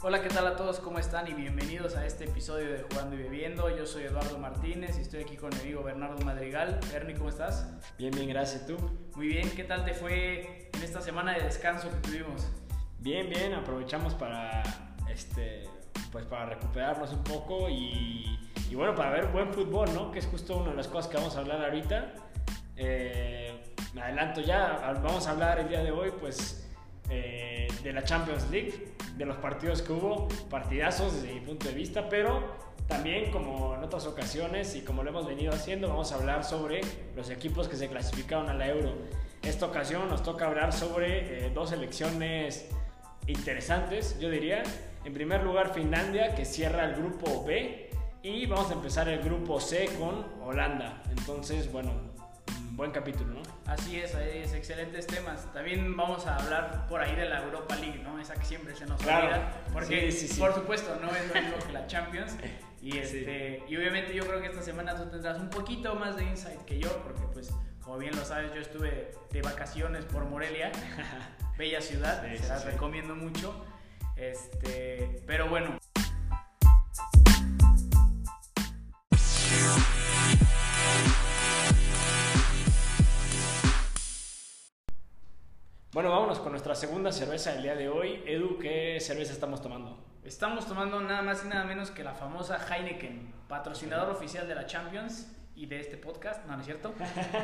[0.00, 0.78] Hola, ¿qué tal a todos?
[0.78, 1.26] ¿Cómo están?
[1.26, 3.68] Y bienvenidos a este episodio de Jugando y Bebiendo.
[3.76, 6.78] Yo soy Eduardo Martínez y estoy aquí con mi amigo Bernardo Madrigal.
[6.94, 7.66] Ernie, ¿cómo estás?
[7.98, 8.64] Bien, bien, gracias.
[8.64, 8.76] ¿Tú?
[9.16, 12.46] Muy bien, ¿qué tal te fue en esta semana de descanso que tuvimos?
[13.00, 14.62] Bien, bien, aprovechamos para,
[15.10, 15.64] este,
[16.12, 18.38] pues para recuperarnos un poco y,
[18.70, 20.12] y bueno, para ver buen fútbol, ¿no?
[20.12, 22.14] Que es justo una de las cosas que vamos a hablar ahorita.
[22.76, 26.68] Eh, me adelanto ya, vamos a hablar el día de hoy, pues,
[27.10, 31.74] eh, de la Champions League, de los partidos que hubo, partidazos desde mi punto de
[31.74, 36.14] vista, pero también como en otras ocasiones y como lo hemos venido haciendo, vamos a
[36.14, 36.80] hablar sobre
[37.16, 38.94] los equipos que se clasificaron a la Euro.
[39.42, 42.70] Esta ocasión nos toca hablar sobre eh, dos elecciones
[43.26, 44.62] interesantes, yo diría.
[45.04, 47.90] En primer lugar, Finlandia, que cierra el grupo B,
[48.22, 51.02] y vamos a empezar el grupo C con Holanda.
[51.10, 51.92] Entonces, bueno,
[52.72, 53.42] buen capítulo, ¿no?
[53.68, 55.52] Así es, es excelentes temas.
[55.52, 58.18] También vamos a hablar por ahí de la Europa League, ¿no?
[58.18, 59.52] Esa que siempre se nos olvida.
[59.74, 62.36] Porque, por supuesto, no es lo mismo que la Champions.
[62.80, 66.22] Y, este, y obviamente yo creo que esta semana tú tendrás un poquito más de
[66.22, 70.70] insight que yo, porque pues, como bien lo sabes, yo estuve de vacaciones por Morelia,
[71.58, 73.64] bella ciudad, se las recomiendo mucho.
[74.14, 75.76] Este, pero bueno,
[85.90, 88.22] Bueno, vámonos con nuestra segunda cerveza del día de hoy.
[88.26, 89.98] Edu, ¿qué cerveza estamos tomando?
[90.22, 94.66] Estamos tomando nada más y nada menos que la famosa Heineken, patrocinador oficial de la
[94.66, 96.94] Champions y de este podcast, no, no es cierto,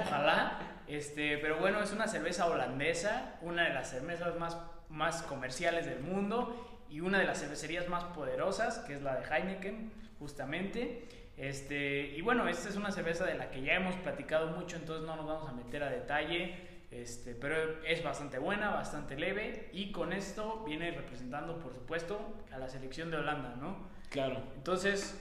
[0.07, 0.59] ojalá.
[0.87, 4.59] Este, pero bueno, es una cerveza holandesa, una de las cervezas más,
[4.91, 9.25] más comerciales del mundo y una de las cervecerías más poderosas, que es la de
[9.25, 11.09] Heineken, justamente.
[11.39, 15.07] Este, y bueno, esta es una cerveza de la que ya hemos platicado mucho, entonces
[15.07, 16.74] no nos vamos a meter a detalle.
[16.95, 22.21] Este, pero es bastante buena, bastante leve y con esto viene representando, por supuesto,
[22.53, 23.89] a la selección de Holanda, ¿no?
[24.11, 24.41] Claro.
[24.55, 25.21] Entonces,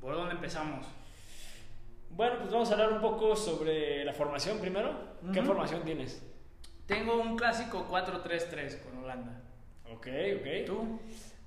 [0.00, 0.84] ¿por dónde empezamos?
[2.10, 4.92] Bueno, pues vamos a hablar un poco sobre la formación primero.
[5.32, 6.28] ¿Qué formación tienes?
[6.86, 9.42] Tengo un clásico 4-3-3 con Holanda.
[9.94, 10.08] Ok,
[10.40, 10.66] ok.
[10.66, 10.98] ¿Tú?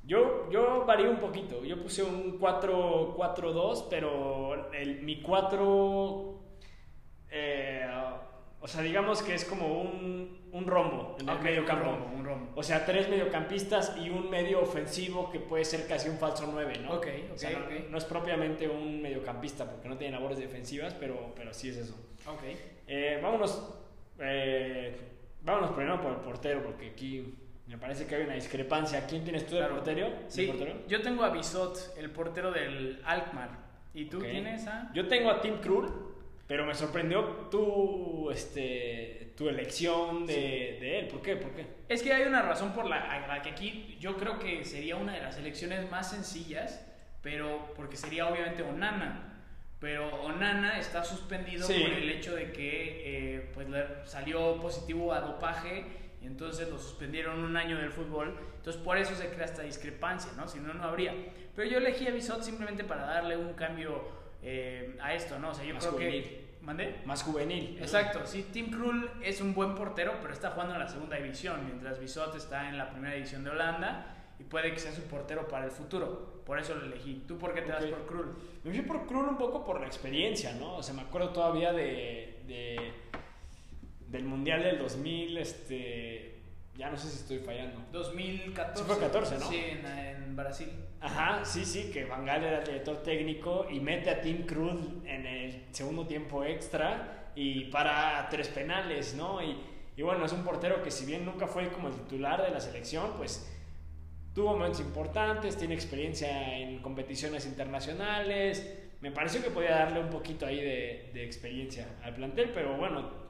[0.05, 1.65] Yo, yo varío un poquito.
[1.65, 6.31] Yo puse un 4-4-2, pero el, mi 4...
[7.29, 7.85] Eh,
[8.65, 11.87] o sea, digamos que es como un, un rombo en el medio campo.
[11.87, 12.51] Un rombo, un rombo.
[12.55, 16.79] O sea, tres mediocampistas y un medio ofensivo que puede ser casi un falso 9,
[16.81, 16.93] ¿no?
[16.93, 21.31] Ok, ok, o sea, no, es propiamente un mediocampista porque no tiene labores defensivas, pero,
[21.35, 21.93] pero sí es eso.
[22.27, 22.41] Ok.
[22.87, 23.71] Eh, vámonos,
[24.17, 24.97] eh,
[25.43, 27.35] vámonos primero por el portero porque aquí
[27.67, 29.05] me parece que hay una discrepancia.
[29.05, 29.75] ¿Quién tienes tú de Claro.
[29.75, 30.09] portero?
[30.27, 30.51] Sí,
[30.87, 33.63] yo tengo a Bisot, el portero del Alkmaar.
[33.93, 34.89] ¿Y tú tienes a...?
[34.95, 36.14] Yo tengo a Tim Krul,
[36.47, 41.07] pero me sorprendió tu, este, tu elección de, de él.
[41.07, 41.35] ¿Por qué?
[41.35, 41.65] ¿Por qué?
[41.89, 45.13] Es que hay una razón por la, la que aquí yo creo que sería una
[45.13, 46.85] de las elecciones más sencillas,
[47.21, 49.31] pero porque sería obviamente Onana.
[49.79, 51.81] Pero Onana está suspendido Sí.
[51.81, 55.85] por el hecho de que eh, pues le salió positivo a dopaje
[56.21, 58.35] y entonces lo suspendieron un año del fútbol.
[58.57, 60.47] Entonces por eso se crea esta discrepancia, ¿no?
[60.47, 61.13] Si no, no habría.
[61.55, 64.01] Pero yo elegí a Bisot simplemente para darle un cambio
[64.45, 65.49] eh, a esto, ¿no?
[65.49, 66.23] O sea, yo Más creo juvenil.
[66.23, 66.45] que...
[66.61, 66.95] ¿Mandé?
[67.05, 67.75] Más juvenil.
[67.77, 67.81] ¿no?
[67.83, 71.63] Exacto, sí, Tim Krul es un buen portero, pero está jugando en la segunda división,
[71.65, 75.47] mientras Bisot está en la primera división de Holanda y puede que sea su portero
[75.47, 76.41] para el futuro.
[76.45, 77.23] Por eso lo elegí.
[77.27, 77.89] ¿Tú por qué te das Ok.
[77.91, 78.35] por Krul?
[78.63, 80.75] Me fui por Krul un poco por la experiencia, ¿no?
[80.77, 82.93] O sea, me acuerdo todavía de, de-
[84.07, 86.34] del Mundial del 2000, este...
[86.77, 87.81] Ya no sé si estoy fallando.
[87.91, 88.83] 2014.
[88.83, 89.49] Sí, fue 14, ¿no?
[89.49, 90.69] Sí, en, en Brasil.
[90.99, 94.81] Ajá, sí, sí, que Van Gaal era el director técnico y mete a Tim Cruz
[95.05, 99.41] en el segundo tiempo extra y para tres penales, ¿no?
[99.41, 99.57] Y,
[99.95, 102.59] y bueno, es un portero que si bien nunca fue como el titular de la
[102.59, 103.51] selección, pues
[104.33, 110.45] tuvo momentos importantes, tiene experiencia en competiciones internacionales, me pareció que podía darle un poquito
[110.45, 113.24] ahí de, de experiencia al plantel, pero bueno,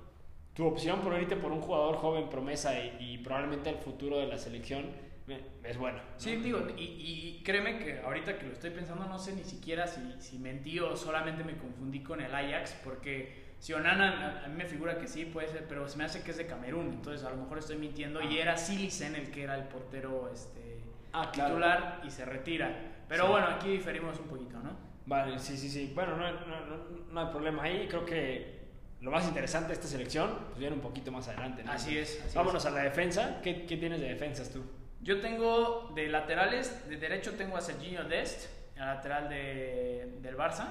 [0.56, 4.28] tu opción por ahorita por un jugador joven promesa y, y probablemente el futuro de
[4.28, 4.86] la selección
[5.28, 5.98] eh, es bueno.
[5.98, 6.04] ¿no?
[6.18, 9.86] Sí, digo, y, y créeme que ahorita que lo estoy pensando, no sé ni siquiera
[9.88, 14.48] si, si mentí o solamente me confundí con el Ajax, porque si Onana, a, a
[14.48, 16.88] mí me figura que sí, puede ser, pero se me hace que es de Camerún,
[16.88, 20.80] entonces a lo mejor estoy mintiendo, y era Silicen el que era el portero este,
[21.14, 21.50] Ah, claro.
[21.56, 22.94] titular y se retira.
[23.08, 23.32] Pero Sí.
[23.32, 24.72] bueno, aquí diferimos un poquito, ¿no?
[25.06, 25.92] Vale, sí, sí, sí.
[25.96, 26.78] Bueno, no, no, no,
[27.12, 27.88] no hay problema ahí.
[27.88, 28.65] Creo que
[29.02, 31.64] lo más interesante de esta selección pues viene un poquito más adelante.
[31.64, 31.72] ¿no?
[31.72, 33.40] Así es, así Vámonos a la defensa.
[33.44, 34.64] ¿Qué, qué tienes de defensas tú?
[35.02, 40.68] Yo tengo de laterales, de derecho tengo a Serginho Dest, el lateral de, del Barça,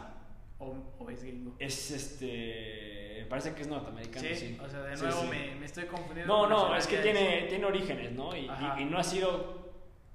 [0.58, 1.54] o, o es gringo.
[1.58, 3.26] Es este.
[3.28, 4.34] Parece que es norteamericano, sí.
[4.34, 5.28] Sí, o sea, de Sí, nuevo sí.
[5.28, 6.32] Me, me estoy confundiendo.
[6.32, 8.36] No, no, es que tiene, tiene orígenes, ¿no?
[8.36, 8.46] Y,
[8.78, 9.64] y- y no ha sido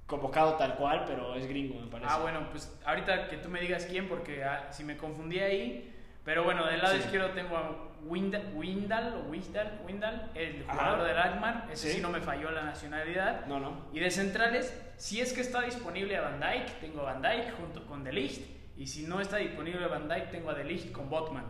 [0.06, 2.12] convocado tal cual, pero es gringo, me parece.
[2.12, 5.89] Ah, bueno, pues ahorita que tú me digas quién, porque ah, si me confundí ahí.
[6.24, 7.00] Pero bueno, del lado Sí.
[7.00, 11.66] izquierdo tengo a Windal, Windal, o Windal, Windal, el jugador del Alkmaar.
[11.72, 11.96] Ese Sí.
[11.96, 13.46] sí no me falló la nacionalidad.
[13.46, 13.86] No, no.
[13.92, 17.56] Y de centrales, si es que está disponible a Van Dijk, tengo a Van Dijk
[17.56, 18.46] junto con De Ligt.
[18.76, 21.44] Y si no está disponible Van Dijk, tengo a De Ligt con Botman.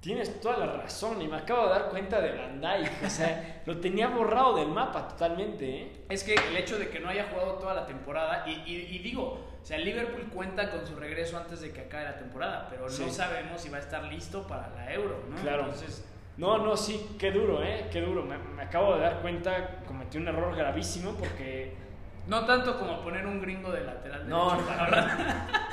[0.00, 3.04] Tienes toda la razón y me acabo de dar cuenta de Van Dijk.
[3.04, 6.04] O sea, lo tenía borrado del mapa totalmente, ¿eh?
[6.08, 8.98] Es que el hecho de que no haya jugado toda la temporada, y, y- y
[9.00, 12.66] digo, o sea, el Liverpool cuenta con su regreso antes de que acabe la temporada,
[12.70, 13.04] pero Sí.
[13.04, 15.36] no sabemos si va a estar listo para la Euro, ¿no?
[15.42, 15.64] Claro.
[15.64, 16.04] Entonces,
[16.38, 17.88] No, no, sí, qué duro, ¿eh?
[17.90, 18.22] Qué duro.
[18.22, 21.74] Me, me acabo de dar cuenta, cometí un error gravísimo porque...
[22.28, 24.70] no tanto como poner un gringo de lateral No, derecho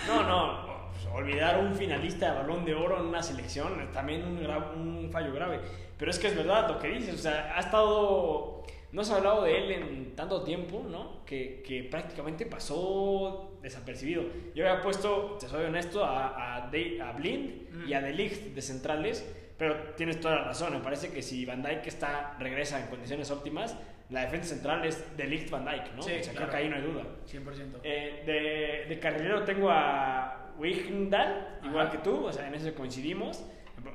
[0.07, 0.23] no.
[0.23, 5.09] No, no, pues, olvidar un finalista de balón de oro en una selección también un,
[5.11, 5.59] fallo grave.
[5.97, 8.63] Pero es que es verdad lo que dices, o sea, ha estado...
[8.91, 11.25] No se ha hablado de él en tanto tiempo, ¿no?
[11.25, 14.23] Que, que prácticamente pasó desapercibido.
[14.55, 18.53] Yo había puesto, te soy honesto, a, a, De- a Blind y a De Ligt
[18.55, 19.25] de centrales,
[19.57, 20.73] pero tienes toda la razón.
[20.73, 23.75] Me parece que si Van Dijk está, regresa en condiciones óptimas,
[24.09, 26.01] la defensa central es De Ligt Van Dijk, ¿no?
[26.03, 26.35] Sí, o sea, claro.
[26.37, 27.03] creo que ahí no hay duda.
[27.27, 27.79] 100%.
[27.83, 33.43] Eh, de, de carrilero tengo a Wijndal, igual que tú, o sea, en eso coincidimos.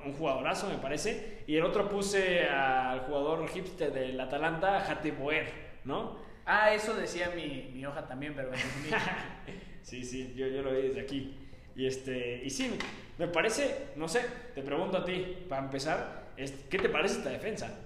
[0.05, 1.43] Un jugadorazo, me parece.
[1.47, 5.47] Y el otro puse al jugador hipster del Atalanta, Jate Boer,
[5.85, 6.17] ¿no?
[6.53, 8.51] Ah, eso decía mi, mi hoja también, pero.
[9.83, 11.39] Sí, sí, yo, yo lo vi desde aquí.
[11.75, 12.77] Y, este, y sí,
[13.19, 17.79] me parece, no sé, te pregunto a ti, para empezar, ¿qué te parece esta defensa?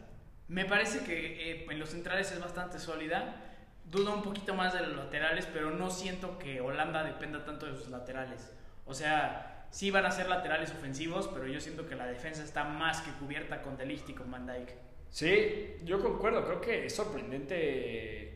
[0.49, 3.37] Me parece que eh, en los centrales es bastante sólida.
[3.85, 7.77] Dudo un poquito más de los laterales, pero no siento que Holanda dependa tanto de
[7.77, 8.51] sus laterales.
[8.87, 12.65] O sea, sí van a ser laterales ofensivos, pero yo siento que la defensa está
[12.65, 14.71] más que cubierta con De Ligt y con Van Dijk.
[15.11, 18.34] Sí, yo concuerdo, creo que es sorprendente.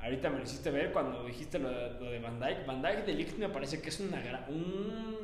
[0.00, 2.66] Ahorita me lo hiciste ver cuando dijiste lo de, lo de Van Dijk.
[2.66, 5.16] Van Dijk de Ligt me parece que es una gra- un,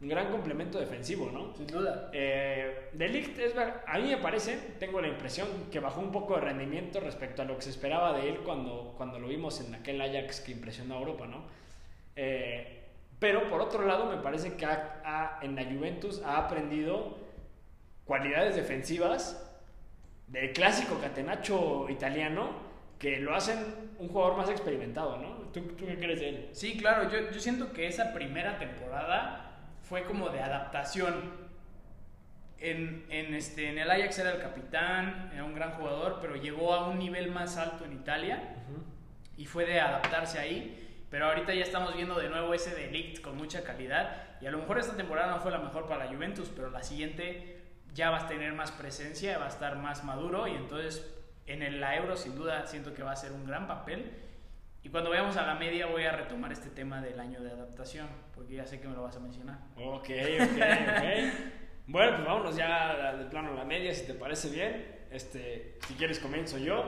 [0.00, 1.54] un gran complemento defensivo, ¿no?
[1.54, 2.08] Sin duda.
[2.12, 6.34] Eh, de Ligt es a mí me parece, tengo la impresión que bajó un poco
[6.36, 9.74] de rendimiento respecto a lo que se esperaba de él cuando, cuando lo vimos en
[9.74, 11.44] aquel Ajax que impresionó a Europa, ¿no?
[12.16, 12.78] Eh,
[13.18, 17.18] pero por otro lado me parece que ha- ha- en la Juventus ha aprendido
[18.06, 19.48] cualidades defensivas
[20.26, 22.71] del clásico catenacho italiano
[23.02, 23.58] que lo hacen
[23.98, 25.30] un jugador más experimentado, ¿no?
[25.52, 26.48] ¿Tú, tú qué crees de él?
[26.52, 31.42] Sí, claro, yo, yo siento que esa primera temporada fue como de adaptación.
[32.58, 36.72] En, en, este, en el Ajax era el capitán, era un gran jugador, pero llegó
[36.72, 38.54] a un nivel más alto en Italia
[39.36, 41.04] y fue de adaptarse ahí.
[41.10, 44.38] Pero ahorita ya estamos viendo de nuevo ese delict con mucha calidad.
[44.40, 46.84] Y a lo mejor esta temporada no fue la mejor para la Juventus, pero la
[46.84, 47.64] siguiente
[47.94, 50.46] ya vas a tener más presencia, va a estar más maduro.
[50.46, 51.11] Y entonces
[51.46, 54.10] en el, la Euro sin duda siento que va a ser un gran papel.
[54.84, 58.08] Y cuando vayamos a la media voy a retomar este tema del año de adaptación,
[58.34, 59.58] porque ya sé que me lo vas a mencionar.
[59.76, 61.04] Ok, ok, ok.
[61.86, 65.02] bueno, pues vámonos ya de plano a la media, si te parece bien.
[65.10, 66.84] Este, si quieres comienzo yo.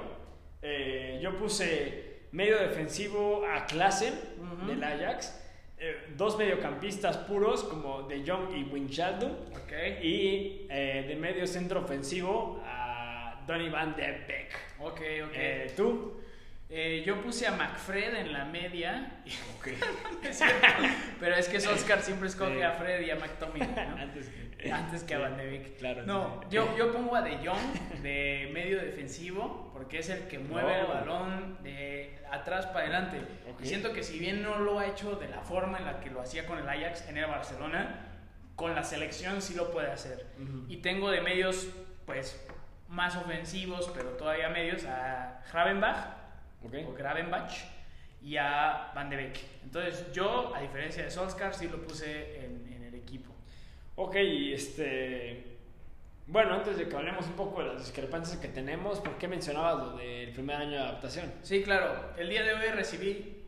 [0.63, 4.67] Eh, yo puse medio defensivo a Klassen Ujú.
[4.67, 5.41] del Ajax.
[5.79, 9.31] Eh, dos mediocampistas puros como De Jong y Wijnaldum.
[9.53, 9.73] Ok.
[10.03, 12.84] Y eh, de medio centro ofensivo a
[13.47, 14.51] Donny Van de Beek.
[14.81, 15.33] Ok, ok.
[15.35, 16.21] Eh, ¿Tú?
[16.71, 19.23] Eh, yo puse a McFred en la media.
[19.59, 19.69] Ok.
[20.25, 20.41] Es
[21.21, 23.97] Pero es que Solskjaer siempre escoge a Fred y a McTominay, ¿no?
[24.01, 25.77] Antes que, Antes que a Van de Beek.
[25.77, 26.49] Claro, No, sí.
[26.57, 30.87] yo, yo pongo a De Jong de medio defensivo porque es el que mueve el
[30.87, 30.89] Oh.
[30.89, 33.19] balón de atrás para adelante.
[33.63, 36.11] Y siento que si bien no lo ha hecho de la forma en la que
[36.11, 38.07] lo hacía con el Ajax en el Barcelona,
[38.57, 40.25] con la selección sí lo puede hacer.
[40.69, 41.69] Y tengo de medios,
[42.07, 42.43] pues,
[42.89, 46.07] más ofensivos, pero todavía medios, a Gravenbach
[46.65, 46.75] Ok.
[46.89, 47.53] o Gravenbach
[48.23, 49.39] y a Van de Beek.
[49.65, 53.35] Entonces yo, a diferencia de Solskjaer, sí lo puse en, en el equipo.
[53.97, 55.53] Ok, este.
[56.27, 59.77] Bueno, antes de que hablemos un poco de las discrepancias que tenemos, ¿por qué mencionabas
[59.77, 61.31] lo del primer año de adaptación?
[61.43, 62.13] Sí, claro.
[62.17, 63.43] El día de hoy recibí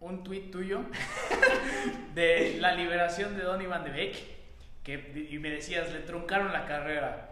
[0.00, 0.80] un tuit tuyo
[2.14, 4.16] de la liberación de Donny Van de Beek
[4.82, 7.31] que, y me decías, le truncaron la carrera.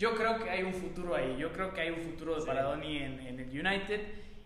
[0.00, 1.36] Yo creo que hay un futuro ahí.
[1.38, 2.46] Yo creo que hay un futuro Sí.
[2.46, 4.00] para Donny en, en el United.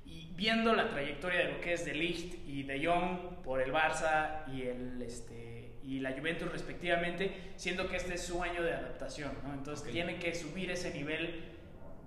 [0.04, 3.72] Y viendo la trayectoria de lo que es de Ligt y de Jong por el
[3.72, 8.72] Barça y, el, este, y la Juventus respectivamente, siento que este es su año de
[8.74, 9.30] adaptación.
[9.44, 9.54] ¿no?
[9.54, 9.92] Entonces Ok.
[9.92, 11.44] tiene que subir ese nivel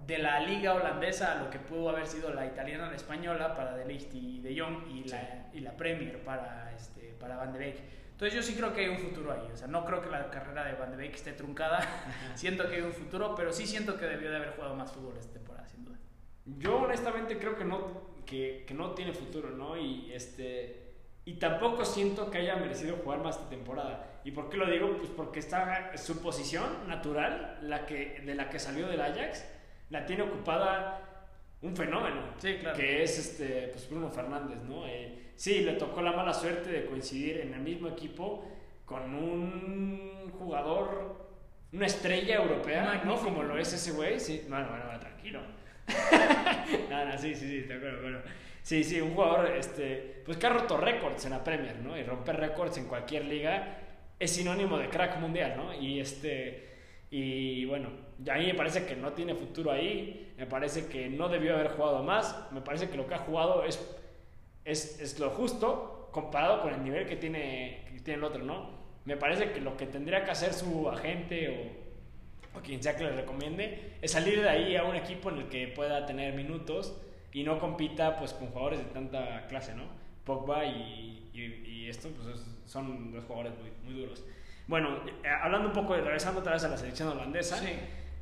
[0.06, 3.75] de la liga holandesa a lo que pudo haber sido la italiana, la española para
[3.77, 7.60] De Ligt y De Jong y, la, y la Premier para, este, para Van de
[7.60, 7.75] Beek.
[8.17, 10.31] Entonces yo sí creo que hay un futuro ahí, o sea, no creo que la
[10.31, 11.88] carrera de Van de Beek esté truncada,
[12.33, 15.15] siento que hay un futuro, pero sí siento que debió de haber jugado más fútbol
[15.19, 16.00] esta temporada, sin duda.
[16.57, 19.77] yo honestamente creo que no, que, que no tiene futuro, ¿no?
[19.77, 20.95] Y este...
[21.25, 24.21] Y tampoco siento que haya merecido jugar más esta temporada.
[24.24, 24.97] ¿Y por qué lo digo?
[24.97, 29.45] Pues porque está su posición natural, la que, de la que salió del Ajax,
[29.91, 31.27] la tiene ocupada
[31.62, 32.33] un fenómeno.
[32.39, 32.75] Sí, claro.
[32.75, 34.88] Que es este, pues Bruno Fernández, ¿no?
[34.88, 38.44] Eh, sí, le tocó la mala suerte de coincidir en el mismo equipo
[38.84, 41.29] con un jugador,
[41.72, 43.13] una estrella europea, ¿no?
[43.13, 43.24] Magnífico.
[43.24, 44.20] Como lo es ese güey.
[44.20, 45.41] Sí, bueno, bueno, bueno, tranquilo.
[46.89, 48.20] no, no, sí, sí, sí, de acuerdo, bueno.
[48.62, 51.98] Sí, sí, un jugador, este, pues que ha roto récords en la Premier, ¿no?
[51.98, 53.77] Y romper récords en cualquier liga
[54.20, 55.74] es sinónimo de crack mundial, ¿no?
[55.74, 56.67] Y este,
[57.10, 57.89] y bueno,
[58.20, 61.53] ya a mí me parece que no tiene futuro ahí, me parece que no debió
[61.53, 63.79] haber jugado más, me parece que lo que ha jugado es,
[64.67, 68.69] es, es lo justo comparado con el nivel que tiene, que tiene el otro, ¿no?
[69.05, 71.50] Me parece que lo que tendría que hacer su agente
[72.53, 75.38] o, o quien sea que le recomiende es salir de ahí a un equipo en
[75.39, 77.00] el que pueda tener minutos
[77.31, 79.83] y no compita pues con jugadores de tanta clase, ¿no?
[80.25, 84.24] Pogba y, y, y pues es- son dos jugadores muy, muy duros.
[84.67, 87.67] Bueno, eh, hablando un poco, regresando otra vez a la selección holandesa, Sí.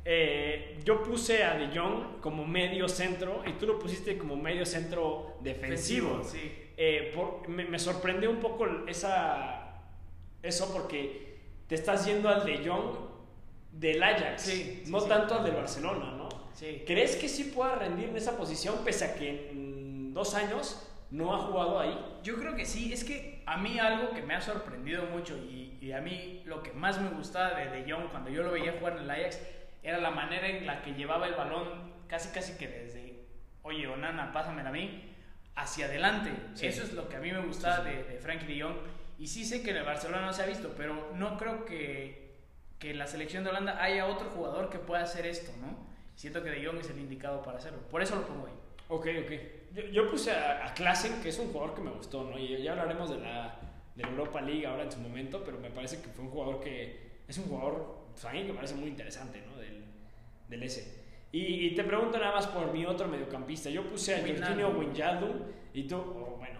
[0.08, 4.64] Eh, yo puse a De Jong como medio centro y tú lo pusiste como medio
[4.64, 6.22] centro defensivo.
[6.22, 6.52] Sí.
[6.76, 9.82] Eh, por- me, me sorprendió un poco esa,
[10.42, 12.96] eso porque te estás yendo al De Jong
[13.72, 15.08] del Ajax, Sí, no sí.
[15.08, 16.28] tanto al del Barcelona, ¿no?
[16.86, 21.34] ¿Crees que sí pueda rendir en esa posición pese a que en dos años no
[21.34, 21.98] ha jugado ahí?
[22.22, 25.76] Yo creo que sí, es que a mí algo que me ha sorprendido mucho y,
[25.82, 28.76] y a mí lo que más me gustaba de De Jong cuando yo lo veía
[28.78, 29.38] jugar en el Ajax
[29.86, 33.20] era la manera en la que llevaba el balón casi casi que desde,
[33.62, 35.14] oye, Onana, pásamela a mí,
[35.54, 36.32] hacia adelante.
[36.54, 36.66] Sí.
[36.66, 37.96] Eso es lo que a mí me gustaba Sí, sí.
[37.96, 38.76] De, de Frankie De Jong.
[39.20, 42.34] Y sí sé que en el Barcelona no se ha visto, pero no creo que,
[42.80, 45.86] que en la selección de Holanda haya otro jugador que pueda hacer esto, ¿no?
[46.16, 47.78] Siento que De Jong es el indicado para hacerlo.
[47.88, 48.54] Por eso lo pongo ahí.
[48.88, 49.32] Ok, ok.
[49.72, 52.36] Yo, yo puse a, a Klaassen, que es un jugador que me gustó, ¿no?
[52.36, 53.56] Y ya hablaremos de la,
[53.94, 56.60] de la Europa League ahora en su momento, pero me parece que fue un jugador
[56.60, 59.56] que es un jugador, pues a mí me parece muy interesante, ¿no?
[60.48, 61.04] Del S.
[61.32, 63.68] Y, y te pregunto nada más por mi otro mediocampista.
[63.70, 65.36] Yo puse a Jorginho Wijnaldum.
[65.74, 66.58] Y tú, oh, bueno,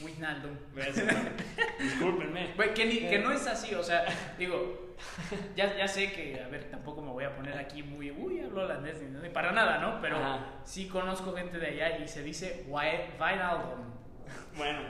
[0.00, 0.56] Wijnaldum.
[1.78, 2.52] discúlpenme.
[2.56, 4.04] Güey, que, ni- que no es así, o sea,
[4.38, 4.96] digo,
[5.54, 8.62] ya, ya sé que, a ver, tampoco me voy a poner aquí muy, uy, hablo
[8.62, 10.00] holandés, ni, para nada, ¿no?
[10.00, 10.46] Pero Ajá.
[10.64, 13.86] sí conozco gente de allá y se dice Wi- Wijnaldum.
[14.56, 14.80] Bueno,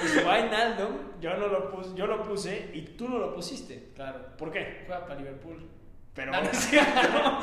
[0.00, 3.90] pues Wijnaldum, yo, no lo puse, yo lo puse y tú no lo pusiste.
[3.94, 4.82] Claro, ¿Por qué?
[4.86, 5.70] juega para Liverpool.
[6.14, 6.90] Pero, No, no es cierto.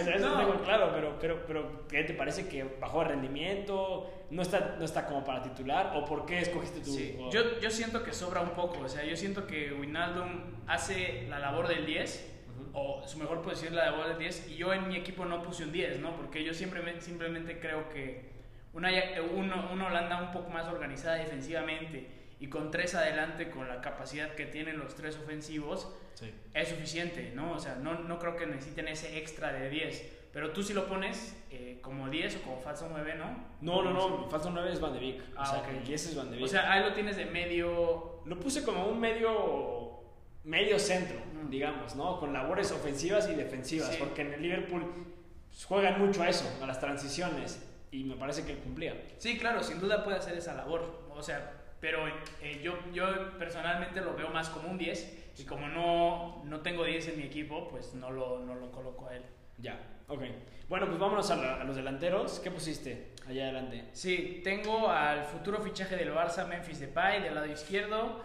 [0.00, 0.38] O sea, eso No.
[0.38, 4.10] tengo claro, pero, pero, pero ¿qué te parece que bajó de rendimiento?
[4.30, 5.92] ¿No está, ¿No está como para titular?
[5.94, 9.04] ¿O por qué escogiste tu Sí, yo, yo siento que sobra un poco, o sea,
[9.04, 10.28] yo siento que Wijnaldum
[10.66, 12.30] hace la labor del 10,
[12.72, 12.78] Ujú.
[12.78, 15.42] o su mejor posición es la labor del 10, y yo en mi equipo no
[15.42, 16.16] puse un 10, ¿no?
[16.16, 18.30] Porque yo simplemente, simplemente creo que
[18.72, 18.88] una,
[19.34, 22.08] uno- una Holanda un poco más organizada defensivamente
[22.42, 26.30] y con tres adelante, con la capacidad que tienen los tres ofensivos, Sí.
[26.54, 27.52] es suficiente, ¿no?
[27.52, 30.20] O sea, no, no creo que necesiten ese extra de 10.
[30.32, 33.46] Pero tú si lo pones eh, como 10 o como falso 9, ¿no?
[33.60, 35.22] No, no, no, falso 9 es Van de Beek.
[35.36, 35.84] Ah, o sea, ok.
[35.84, 36.44] que ese es Van de Beek.
[36.44, 38.22] O sea, ahí lo tienes de medio...
[38.26, 40.00] lo puse como un medio
[40.44, 41.50] medio centro, Mm.
[41.50, 42.18] digamos, ¿no?
[42.18, 43.96] Con labores ofensivas y defensivas, Sí.
[44.00, 45.06] porque en el Liverpool
[45.48, 49.00] pues, juegan mucho a eso, a las transiciones, y me parece que cumplía.
[49.18, 51.06] Sí, claro, sin duda puede hacer esa labor.
[51.10, 52.08] O sea, pero
[52.40, 55.18] eh, yo, yo personalmente lo veo más como un 10.
[55.38, 59.08] Y como no, no tengo 10 en mi equipo, pues no lo, no lo coloco
[59.08, 59.22] a él.
[59.58, 60.22] Ya, ok.
[60.68, 62.38] Bueno, pues vámonos a, la- a los delanteros.
[62.40, 63.84] ¿Qué pusiste allá adelante?
[63.92, 68.22] Sí, tengo al futuro fichaje del Barça, Memphis Depay, del lado izquierdo,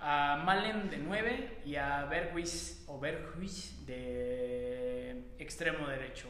[0.00, 6.28] a Malen de 9 y a Berghuis o Berghuis de extremo derecho.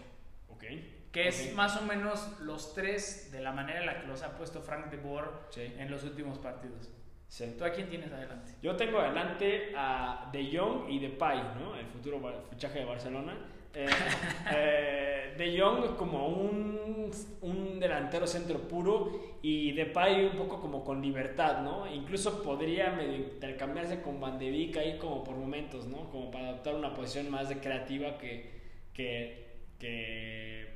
[0.48, 0.64] Ok.
[1.12, 1.54] Que es Ok.
[1.56, 4.86] más o menos los tres de la manera en la que los ha puesto Frank
[4.90, 5.62] de Boer Sí.
[5.78, 6.90] en los últimos partidos.
[7.28, 7.54] Sí.
[7.58, 8.52] ¿Tú a quién tienes adelante?
[8.62, 11.76] Yo tengo adelante a De Jong y Depay, ¿no?
[11.76, 13.36] El futuro fichaje de Barcelona.
[13.72, 13.86] Eh,
[14.52, 17.10] eh, de Jong como un,
[17.42, 21.86] un delantero centro puro y Depay un poco como con libertad, ¿no?
[21.92, 26.10] Incluso podría medio intercambiarse con Van de Beek ahí como por momentos, ¿no?
[26.10, 28.50] Como para adoptar una posición más de creativa que,
[28.92, 29.46] que,
[29.78, 30.69] que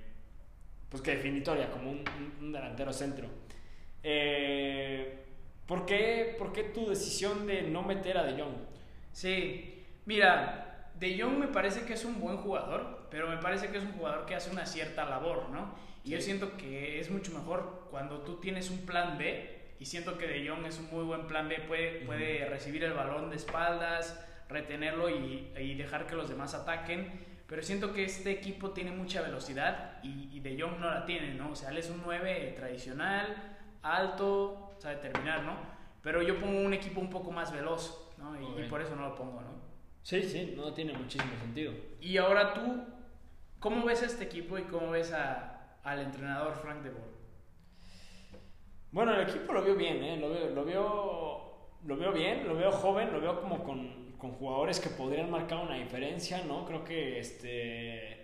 [0.94, 3.26] pues que definitoria, como un, un- un delantero centro.
[4.02, 5.24] Eh,
[5.66, 8.54] ¿por, qué, ¿Por qué tu decisión de no meter a De Jong?
[9.12, 13.78] Sí, mira, De Jong me parece que es un buen jugador, pero me parece que
[13.78, 15.74] es un jugador que hace una cierta labor, ¿no?
[16.04, 20.16] Y yo siento que es mucho mejor cuando tú tienes un plan B, y siento
[20.18, 24.24] que De Jong es un muy buen plan B, puede, recibir el balón de espaldas,
[24.48, 27.33] retenerlo y, y dejar que los demás ataquen.
[27.46, 31.34] Pero siento que este equipo tiene mucha velocidad y, y De Jong no la tiene,
[31.34, 31.50] ¿no?
[31.50, 35.56] O sea, él es un 9 tradicional, alto, sabe terminar, ¿no?
[36.02, 38.34] Pero yo pongo un equipo un poco más veloz, ¿no?
[38.40, 39.62] Y, por eso no lo pongo, ¿no?
[40.02, 41.72] Sí, sí, no tiene muchísimo sentido.
[42.00, 42.84] Y ahora tú,
[43.58, 47.14] ¿cómo ves a este equipo y cómo ves a, al entrenador Frank de Boer?
[48.92, 50.16] Bueno, el equipo lo veo bien, ¿eh?
[50.18, 54.32] Lo veo, lo veo, lo veo bien, lo veo joven, lo veo como con, con
[54.32, 56.64] jugadores que podrían marcar una diferencia, ¿no?
[56.64, 58.16] Creo que este,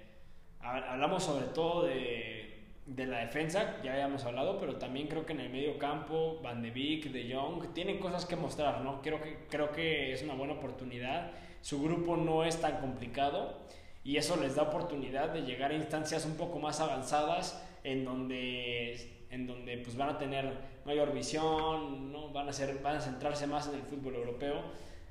[0.60, 2.54] ha- hablamos sobre todo de,
[2.86, 6.62] de la defensa, ya habíamos hablado, pero también creo que en el medio campo, Van
[6.62, 9.02] de Beek, De Jong, tienen cosas que mostrar, ¿no?
[9.02, 11.32] Creo que, creo que es una buena oportunidad.
[11.60, 13.58] Su grupo no es tan complicado
[14.02, 19.26] y eso les da oportunidad de llegar a instancias un poco más avanzadas en donde
[19.28, 20.50] en donde pues van a tener
[20.86, 22.30] mayor visión, ¿no?
[22.30, 24.62] van, a ser, van a centrarse más en el fútbol europeo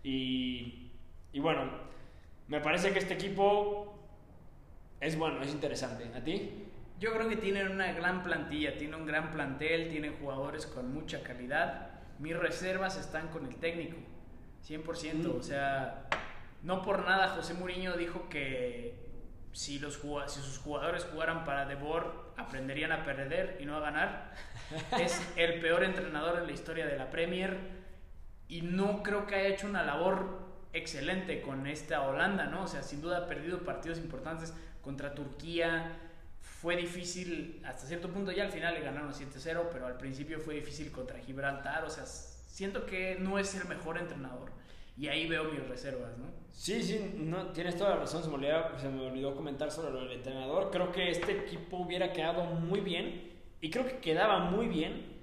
[0.03, 0.91] y,
[1.31, 1.69] y bueno,
[2.47, 3.95] me parece que este equipo
[4.99, 6.09] es bueno, es interesante.
[6.15, 6.65] ¿A ti?
[6.99, 11.23] Yo creo que tienen una gran plantilla, tiene un gran plantel, tienen jugadores con mucha
[11.23, 11.91] calidad.
[12.19, 13.97] Mis reservas están con el técnico,
[14.67, 15.13] 100%.
[15.13, 15.37] Mm.
[15.37, 16.07] O sea,
[16.63, 18.95] no por nada José Mourinho dijo que
[19.53, 22.03] si, los, si sus jugadores jugaran para De Boer,
[22.35, 24.33] aprenderían a perder y no a ganar.
[24.99, 27.78] es el peor entrenador en la historia de la Premier
[28.49, 30.39] y no creo que haya hecho una labor
[30.73, 32.63] excelente con esta Holanda, ¿no?
[32.63, 35.97] O sea, sin duda ha perdido partidos importantes contra Turquía.
[36.41, 40.55] Fue difícil hasta cierto punto, ya al final le ganaron 7-0, pero al principio fue
[40.55, 41.85] difícil contra Gibraltar.
[41.85, 44.51] O sea, siento que no es el mejor entrenador.
[44.97, 46.25] Y ahí veo mis reservas, ¿no?
[46.51, 49.91] Sí, sí, no, tienes toda la razón, se me, olvidó, se me olvidó comentar sobre
[49.91, 50.71] lo del entrenador.
[50.71, 55.18] Creo que este equipo hubiera quedado muy bien y creo que quedaba muy bien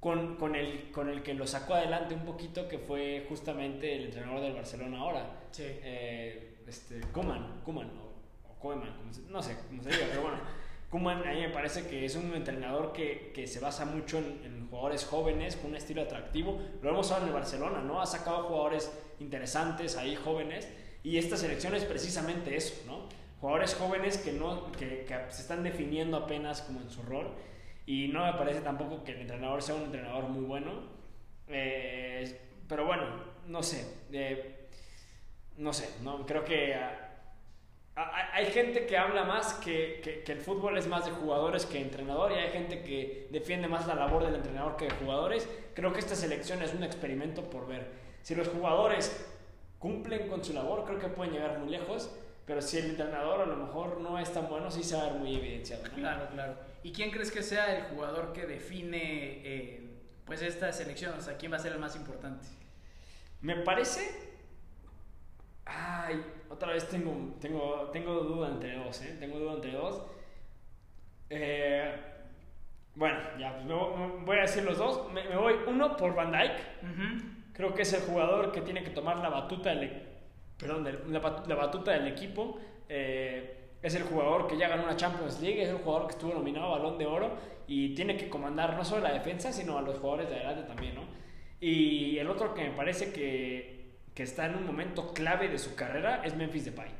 [0.00, 4.04] con, con, el, con el que lo sacó adelante un poquito, que fue justamente el
[4.06, 5.40] entrenador del Barcelona ahora.
[5.50, 5.64] Sí.
[5.66, 8.92] eh, este, Koeman, Koeman o, o Koeman,
[9.28, 10.38] no sé cómo se diga, pero bueno,
[10.90, 14.40] Koeman a mí me parece que es un entrenador que, que se basa mucho en,
[14.44, 16.60] en jugadores jóvenes con un estilo atractivo.
[16.82, 18.00] Lo hemos hablado en el Barcelona, ¿no?
[18.00, 20.68] Ha sacado jugadores interesantes ahí, jóvenes,
[21.02, 23.08] y esta selección es precisamente eso, ¿no?
[23.40, 27.30] Jugadores jóvenes que, no, que, que se están definiendo apenas como en su rol,
[27.86, 30.72] y no me parece tampoco que el entrenador sea un entrenador muy bueno.
[31.48, 33.04] Eh, pero bueno,
[33.46, 33.86] no sé.
[34.12, 34.68] eh,
[35.58, 37.10] no sé, no, creo que ah,
[37.96, 41.80] ah, hay gente que habla más que, que- el fútbol es más de jugadores que
[41.80, 45.48] entrenador y hay gente que defiende más la labor del entrenador que de jugadores.
[45.74, 47.86] Creo que esta selección es un experimento por ver.
[48.22, 49.26] Si los jugadores
[49.78, 52.10] cumplen con su labor, creo que pueden llegar muy lejos,
[52.46, 55.10] pero si el entrenador a lo mejor no es tan bueno, sí se va a
[55.10, 55.82] ver muy evidenciado.
[55.94, 56.54] Claro, claro.
[56.82, 59.90] ¿Y quién crees que sea el jugador que define eh,
[60.24, 61.14] pues esta selección?
[61.18, 62.46] O sea, ¿quién va a ser el más importante?
[63.40, 64.34] Me parece.
[65.64, 69.16] Ay, otra vez tengo, tengo, tengo duda entre dos, ¿eh?
[69.18, 70.02] Tengo duda entre dos.
[71.30, 71.94] Eh,
[72.94, 75.12] bueno, ya, pues me voy, me voy a decir los dos.
[75.12, 76.62] Me, me voy uno por Van Dyke.
[77.52, 80.02] Creo que es el jugador que tiene que tomar la batuta del, e-
[80.58, 82.60] perdón, la batuta del equipo.
[82.88, 83.55] Eh,
[83.86, 86.66] es el jugador que ya ganó una Champions League, es el jugador que estuvo nominado
[86.66, 87.36] a Balón de Oro
[87.68, 90.96] y tiene que comandar no solo la defensa, sino a los jugadores de adelante también,
[90.96, 91.02] ¿no?
[91.60, 95.76] Y el otro que me parece que, que está en un momento clave de su
[95.76, 96.90] carrera es Memphis Depay.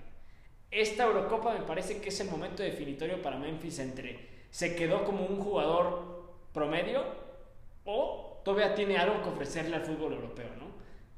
[0.70, 5.26] Esta Eurocopa me parece que es el momento definitorio para Memphis entre se quedó como
[5.26, 7.04] un jugador promedio
[7.84, 10.66] o todavía tiene algo que ofrecerle al fútbol europeo, ¿no?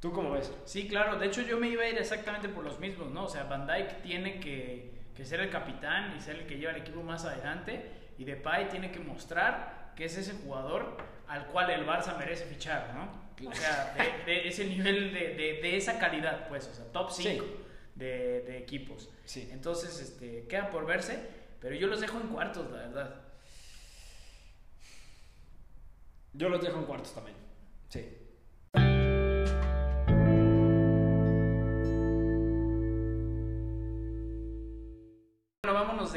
[0.01, 0.53] ¿Tú cómo ves?
[0.65, 1.19] Sí, claro.
[1.19, 3.25] De hecho, yo me iba a ir exactamente por los mismos, ¿no?
[3.25, 6.71] O sea, Van Dijk tiene que, que ser el capitán y ser el que lleva
[6.71, 7.91] el equipo más adelante.
[8.19, 12.95] Y Depay tiene que mostrar que es ese jugador al cual el Barça merece fichar,
[12.95, 13.29] ¿no?
[13.51, 17.11] O sea, de, de ese nivel de, de, de esa calidad, pues, o sea, top
[17.11, 17.53] 5 Sí.
[17.97, 19.09] de, de equipos.
[19.25, 19.49] Sí.
[19.53, 21.19] Entonces, este, queda por verse,
[21.61, 23.15] pero yo los dejo en cuartos, la verdad.
[26.33, 27.37] Yo los dejo en cuartos también.
[27.89, 28.18] Sí.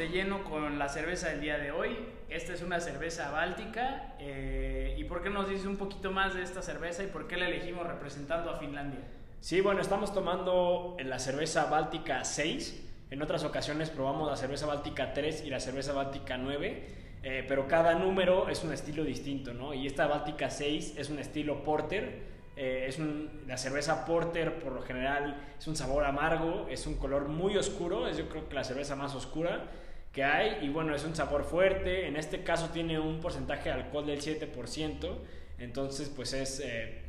[0.02, 1.96] De lleno con la cerveza del día de hoy.
[2.28, 4.14] Esta es una cerveza báltica.
[4.18, 7.36] eh, ¿Y por qué nos dices un poquito más de esta cerveza y por qué
[7.36, 8.98] la elegimos representando a Finlandia?
[9.40, 12.84] Sí, bueno, estamos tomando la cerveza Báltica 6.
[13.12, 17.00] En otras ocasiones probamos la cerveza Báltica 3 y la cerveza Báltica 9.
[17.24, 19.72] eh, pero cada número es un estilo distinto, ¿no?
[19.74, 22.32] Y esta Báltica 6 es un estilo porter.
[22.56, 26.96] eh, es un- la cerveza porter por lo general es un sabor amargo, es un
[26.98, 29.70] color muy oscuro, es yo creo que la cerveza más oscura
[30.12, 33.76] que hay y bueno, es un sabor fuerte, en este caso tiene un porcentaje de
[33.76, 35.16] alcohol del 7%,
[35.58, 37.00] entonces pues es, eh,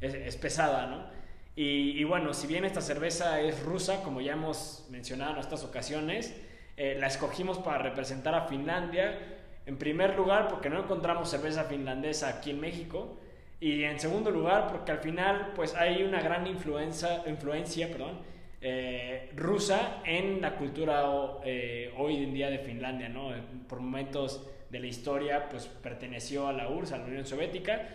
[0.00, 1.22] es, es pesada, ¿no?
[1.54, 6.34] Y, bueno, si bien esta cerveza es rusa, como ya hemos mencionado en estas ocasiones,
[6.78, 9.18] eh, la escogimos para representar a Finlandia.
[9.66, 13.18] En primer lugar, porque no encontramos cerveza finlandesa aquí en México.
[13.60, 18.18] Y en segundo lugar, porque al final pues hay una gran influencia, influencia perdón,
[18.62, 21.04] eh, rusa en la cultura
[21.44, 23.08] eh, hoy en día de Finlandia.
[23.08, 23.30] ¿no?
[23.68, 27.88] Por momentos de la historia pues perteneció a la URSS, a la Unión Soviética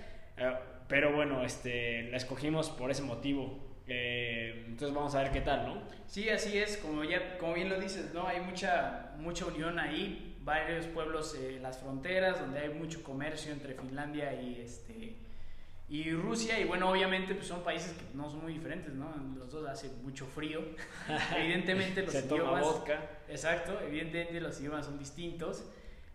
[0.88, 3.60] pero bueno, este, la escogimos por ese motivo.
[3.88, 5.82] Eh, entonces vamos a ver qué tal, ¿no?
[6.08, 8.28] Sí, así es, como, ya, como bien lo dices, ¿no?
[8.28, 13.52] Hay mucha, mucha unión ahí, varios pueblos en eh, las fronteras, donde hay mucho comercio
[13.52, 15.16] entre Finlandia y, este,
[15.90, 19.14] y Rusia, y bueno, obviamente pues son países que no son muy diferentes, ¿no?
[19.38, 20.62] Los dos hace mucho frío,
[21.38, 22.62] evidentemente los Se idiomas...
[22.62, 23.00] Toma vodka.
[23.30, 25.64] Exacto, evidentemente los idiomas son distintos,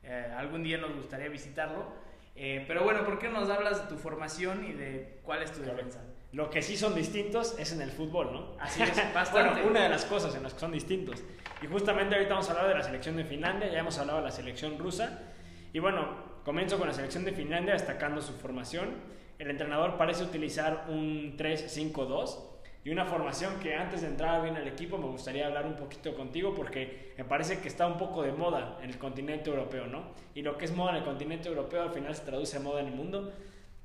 [0.03, 1.87] eh, algún día nos gustaría visitarlo,
[2.35, 5.61] eh, pero bueno, ¿por qué nos hablas de tu formación y de cuál es tu
[5.63, 6.01] defensa?
[6.33, 8.57] Lo que sí son distintos es en el fútbol, ¿no?
[8.59, 9.53] Así es, bastante.
[9.53, 11.23] bueno, una de las cosas en las que son distintos.
[11.61, 14.25] Y justamente ahorita vamos a hablar de la selección de Finlandia, ya hemos hablado de
[14.25, 15.21] la selección rusa.
[15.75, 18.95] Y bueno, comienzo con la selección de Finlandia destacando su formación.
[19.39, 22.39] El entrenador parece utilizar un 3-5-2
[22.85, 26.15] y una formación que antes de entrar bien al equipo me gustaría hablar un poquito
[26.15, 30.03] contigo porque me parece que está un poco de moda en el continente europeo, ¿no?
[30.35, 32.81] Y lo que es moda en el continente europeo al final se traduce a moda
[32.81, 33.33] en el mundo.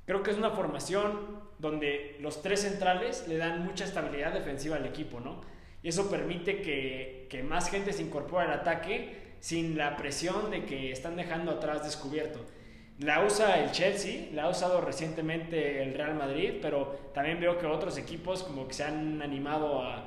[0.04, 4.86] Creo que es una formación donde los tres centrales le dan mucha estabilidad defensiva al
[4.86, 5.42] equipo, ¿no?
[5.80, 10.64] Y eso permite que, que más gente se incorpore al ataque sin la presión de
[10.64, 12.40] que están dejando atrás descubierto.
[13.00, 17.64] La usa el Chelsea, la ha usado recientemente el Real Madrid, pero también veo que
[17.64, 20.04] otros equipos como que se han animado a,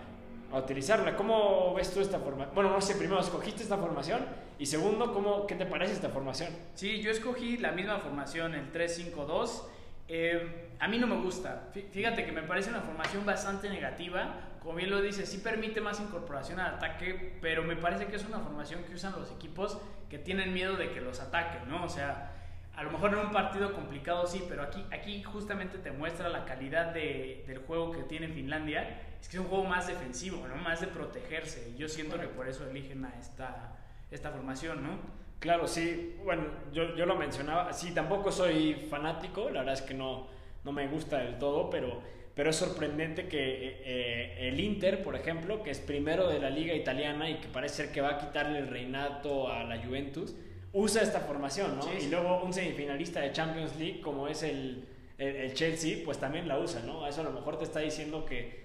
[0.54, 1.16] utilizarla.
[1.16, 2.54] ¿Cómo ves tú esta formación?
[2.54, 4.20] Bueno, no sé, primero, ¿escogiste esta formación?
[4.60, 6.50] Y segundo, ¿cómo, ¿qué te parece esta formación?
[6.74, 9.64] Sí, yo escogí la misma formación, el 3-5-2.
[10.10, 11.70] Eh, a mí no me gusta.
[11.94, 14.50] Fíjate que me parece una formación bastante negativa.
[14.62, 18.26] Como bien lo dice, sí permite más incorporación al ataque, pero me parece que es
[18.26, 19.78] una formación que usan los equipos
[20.10, 21.86] que tienen miedo de que los ataquen, ¿no?
[21.86, 22.41] O sea,
[22.82, 26.46] a lo mejor en un partido complicado sí, pero aquí, aquí justamente te muestra la
[26.46, 29.02] calidad de, del juego que tiene Finlandia.
[29.22, 30.56] Es que es un juego más defensivo, ¿no?
[30.56, 31.76] Más de protegerse.
[31.78, 33.78] Yo siento que por eso eligen a esta,
[34.10, 34.98] esta formación, ¿no?
[35.38, 36.16] Claro, sí.
[36.24, 37.72] Bueno, yo, yo lo mencionaba.
[37.72, 39.52] Sí, tampoco soy fanático.
[39.52, 40.28] La verdad es que no,
[40.64, 42.02] no me gusta del todo, pero,
[42.34, 46.50] pero es sorprendente que eh, eh, el Inter, por ejemplo, que es primero de la
[46.50, 50.36] liga italiana y que parece ser que va a quitarle el reinato a la Juventus,
[50.74, 51.94] usa esta formación, ¿no?
[51.94, 56.60] Y luego un semifinalista de Champions League como es el, el, Chelsea, pues también la
[56.60, 57.08] usa, ¿no?
[57.08, 58.62] Eso a lo mejor te está diciendo que,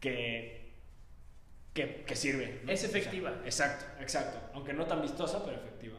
[0.00, 0.72] que,
[1.72, 2.60] que, sirve.
[2.66, 3.34] Es efectiva.
[3.44, 4.38] exacto, exacto.
[4.54, 5.98] Aunque no tan vistosa, pero efectiva.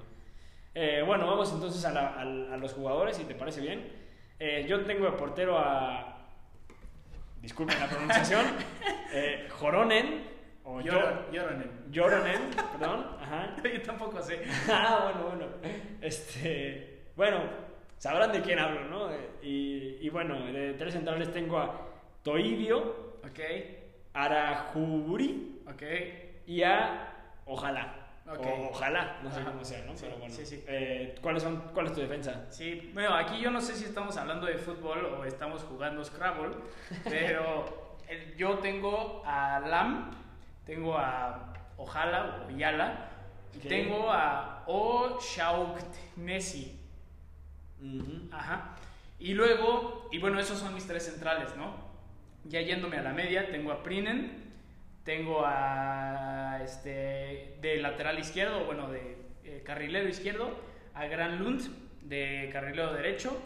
[0.74, 4.06] Eh, bueno, vamos entonces a, a, los jugadores, si te parece bien.
[4.40, 6.12] Eh, yo tengo de portero a...
[7.42, 8.46] Disculpen la pronunciación.
[9.14, 10.35] eh, Joronen
[10.66, 11.92] o Lloronen.
[11.92, 12.42] Lloronen,
[12.80, 13.08] perdón.
[13.22, 13.56] Ajá.
[13.64, 14.44] Yo tampoco sé.
[14.70, 15.46] ah, bueno, bueno.
[16.02, 17.42] Este, bueno,
[17.98, 19.10] sabrán de quién hablo, ¿no?
[19.42, 21.82] Y, y bueno, de tres centrales tengo a
[22.24, 23.16] Toibio.
[23.24, 23.40] Ok.
[24.14, 25.62] Arajuri.
[25.68, 25.84] Ok.
[26.48, 28.02] Y a Ojalá.
[28.28, 28.68] Okay.
[28.72, 29.94] ojalá, no sé cómo sea, ¿no?
[30.02, 30.34] Pero bueno.
[30.34, 30.64] Sí, sí.
[30.68, 32.48] Eh, ¿cuáles son, ¿Cuál es tu defensa?
[32.50, 36.56] Sí, bueno, aquí yo no sé si estamos hablando de fútbol o estamos jugando Scrabble,
[37.04, 37.98] pero
[38.36, 40.10] yo tengo a Lam,
[40.66, 43.10] tengo a Ojalá o Yala
[43.54, 45.20] y tengo a O
[46.16, 46.80] Messi.
[48.32, 48.76] Ajá.
[49.20, 51.74] Y luego, y bueno, esos son mis tres centrales, ¿no?
[52.46, 54.54] Ya yéndome a la media, tengo a Prinen,
[55.04, 60.60] tengo a este de lateral izquierdo, bueno, de eh, carrilero izquierdo,
[60.94, 61.62] a Gran Lund
[62.02, 63.38] de carrilero derecho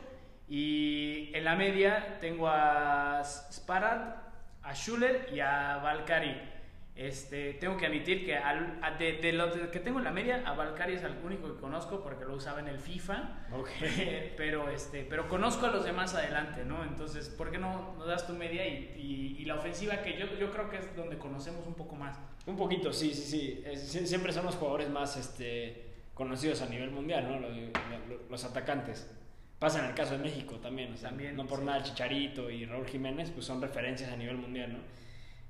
[0.47, 4.15] y en la media tengo a Sparad,
[4.63, 6.58] a Schuller y a Valkari.
[6.99, 11.03] Este, tengo que admitir que de, lo que tengo en la media, a Valkyrie es
[11.03, 13.45] el único que conozco porque lo usaba en el FIFA.
[13.53, 14.33] Okay.
[14.37, 16.83] pero, este, pero conozco a los demás adelante, ¿no?
[16.83, 20.51] Entonces, ¿por qué no nos das tu media y, y, la ofensiva que yo, yo
[20.51, 22.19] creo que es donde conocemos un poco más?
[22.45, 24.05] Un poquito, sí, sí, sí.
[24.05, 27.39] siempre son los jugadores más este, conocidos a nivel mundial, ¿no?
[27.39, 29.09] Los, los atacantes.
[29.57, 33.31] Pasa en el caso de México también, también no por nada Chicharito y Raúl Jiménez,
[33.31, 34.79] pues son referencias a nivel mundial, ¿no?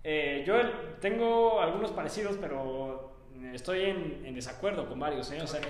[0.03, 0.55] Eh, yo
[0.99, 3.17] tengo algunos parecidos, pero
[3.53, 5.31] estoy en, desacuerdo con varios.
[5.31, 5.41] ¿eh?
[5.41, 5.61] O sea,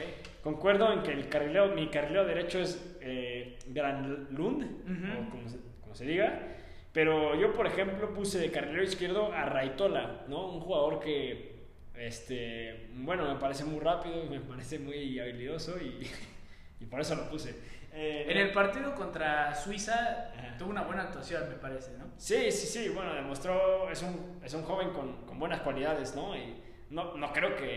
[0.43, 6.05] concuerdo en que el carrilero, mi carrilero derecho es eh, Gran Lund, o como se,
[6.05, 6.55] diga.
[6.91, 10.49] Pero yo, por ejemplo, puse de carrilero izquierdo a Raitola, ¿no?
[10.53, 11.59] Un jugador que,
[11.95, 16.07] este, bueno, me parece muy rápido, me parece muy habilidoso y,
[16.79, 17.55] y por eso lo puse.
[18.01, 22.05] Eh, en el partido contra Suiza tuvo una buena actuación, me parece, ¿no?
[22.15, 26.33] Sí, sí, sí, bueno, demostró, es un, es un joven con, con buenas cualidades, ¿no?
[26.33, 26.55] Y
[26.91, 27.73] no, no creo que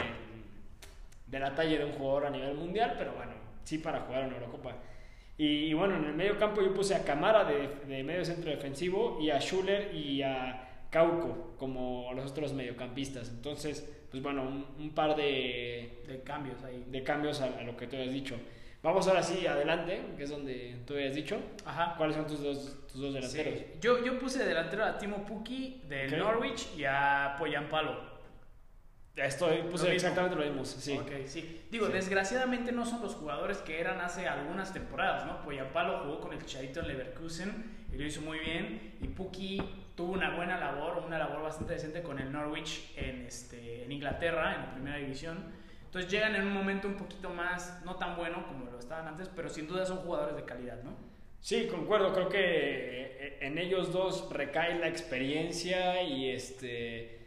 [1.26, 3.32] de la talla de un jugador a nivel mundial, pero bueno,
[3.64, 4.76] sí para jugar en Eurocopa.
[5.38, 9.18] Y, bueno, en el medio campo yo puse a Camara de, de, medio centro defensivo
[9.20, 13.28] y a Schuller y a Cauco como los otros mediocampistas.
[13.28, 16.84] Entonces, pues bueno, un, par de, de, cambios ahí.
[16.86, 18.36] De cambios a, lo que tú habías dicho.
[18.82, 21.38] Vamos ahora sí adelante, que es donde tú habías dicho.
[21.64, 21.94] Ajá.
[21.96, 23.60] ¿Cuáles son tus dos, tus dos delanteros?
[23.80, 28.12] Yo, yo puse delantero a Timo Pukki del Norwich y a Poyampalo
[29.14, 30.96] Estoy, puse exactamente lo mismo, sí.
[30.96, 31.66] Okay, sí.
[31.70, 35.42] Digo, desgraciadamente no son los jugadores que eran hace algunas temporadas, ¿no?
[35.42, 38.96] Poyapalo jugó con el Chicharito en Leverkusen y lo hizo muy bien.
[39.02, 39.60] Y Puki
[39.94, 44.54] tuvo una buena labor, una labor bastante decente con el Norwich en, este, en Inglaterra,
[44.54, 45.44] en la primera división.
[45.92, 49.28] Entonces llegan en un momento un poquito más, no tan bueno como lo estaban antes,
[49.28, 50.96] pero sin duda son jugadores de calidad, ¿no?
[51.38, 57.20] Sí, concuerdo, creo que eh, en ellos dos recae la experiencia y este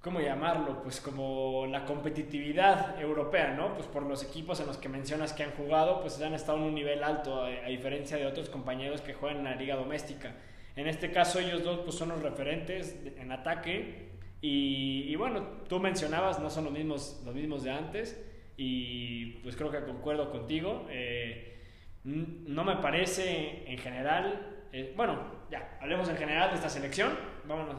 [0.00, 0.82] ¿cómo llamarlo?
[0.82, 3.72] Pues como la competitividad europea, ¿no?
[3.74, 6.64] Pues por los equipos en los que mencionas que han jugado, pues han estado en
[6.64, 10.34] un nivel alto, a, diferencia de otros compañeros que juegan en la liga doméstica.
[10.74, 14.13] En este caso ellos dos pues son los referentes en ataque
[14.46, 18.22] y, bueno, tú mencionabas, no son los mismos, los mismos de antes
[18.58, 20.86] y pues creo que concuerdo contigo.
[20.90, 21.62] Eh,
[22.04, 27.16] no me parece en general, eh, bueno, ya, hablemos en general de esta selección,
[27.48, 27.76] vámonos.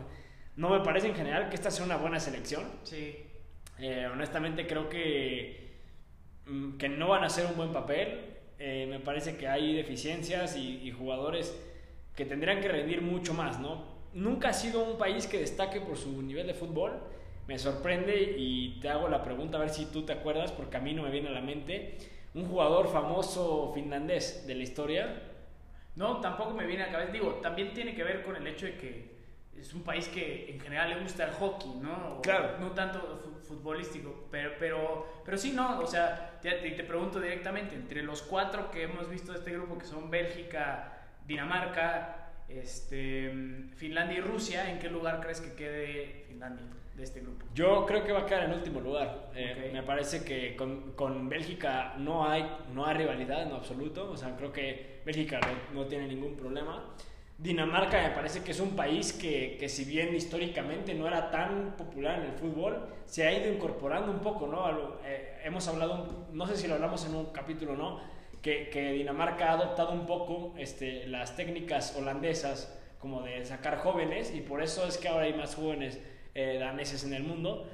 [0.56, 2.63] No me parece en general que esta sea una buena selección.
[2.82, 3.15] Sí.
[3.78, 5.82] Eh, honestamente creo que,
[6.47, 8.32] mm, que no van a hacer un buen papel.
[8.58, 11.56] Me parece que hay deficiencias y, jugadores
[12.15, 13.94] que tendrían que rendir mucho más, ¿no?
[14.15, 16.93] Nunca ha sido un país que destaque por su nivel de fútbol.
[17.47, 20.80] Me sorprende y te hago la pregunta a ver si tú te acuerdas, porque a
[20.80, 21.97] mí no me viene a la mente.
[22.34, 25.21] Un jugador famoso finlandés de la historia.
[25.97, 27.12] No, tampoco me viene a la cabeza.
[27.12, 29.15] Digo, también tiene que ver con el hecho de que
[29.60, 32.21] es un país que en general le gusta el hockey, ¿no?
[32.21, 32.58] claro.
[32.60, 38.01] No tanto futbolístico, pero, pero, pero sí, no, o sea, te, te, pregunto directamente, entre
[38.01, 43.31] los cuatro que hemos visto de este grupo, que son Bélgica, Dinamarca, este,
[43.75, 47.45] Finlandia y Rusia, ¿en qué lugar crees que quede Finlandia de este grupo?
[47.53, 49.31] Yo creo que va a quedar en último lugar.
[49.36, 54.17] Eh, me parece que con, con, Bélgica no hay, no hay rivalidad en absoluto, o
[54.17, 56.84] sea, creo que Bélgica no, no tiene ningún problema.
[57.38, 61.75] Dinamarca me parece que es un país que, que, si bien históricamente no era tan
[61.75, 64.65] popular en el fútbol, se ha ido incorporando un poco, ¿no?
[65.03, 67.99] Eh, hemos hablado, no sé si lo hablamos en un capítulo o no,
[68.45, 74.41] que, Dinamarca ha adoptado un poco este, las técnicas holandesas como de sacar jóvenes y
[74.41, 75.99] por eso es que ahora hay más jóvenes
[76.36, 77.67] eh, daneses en el mundo.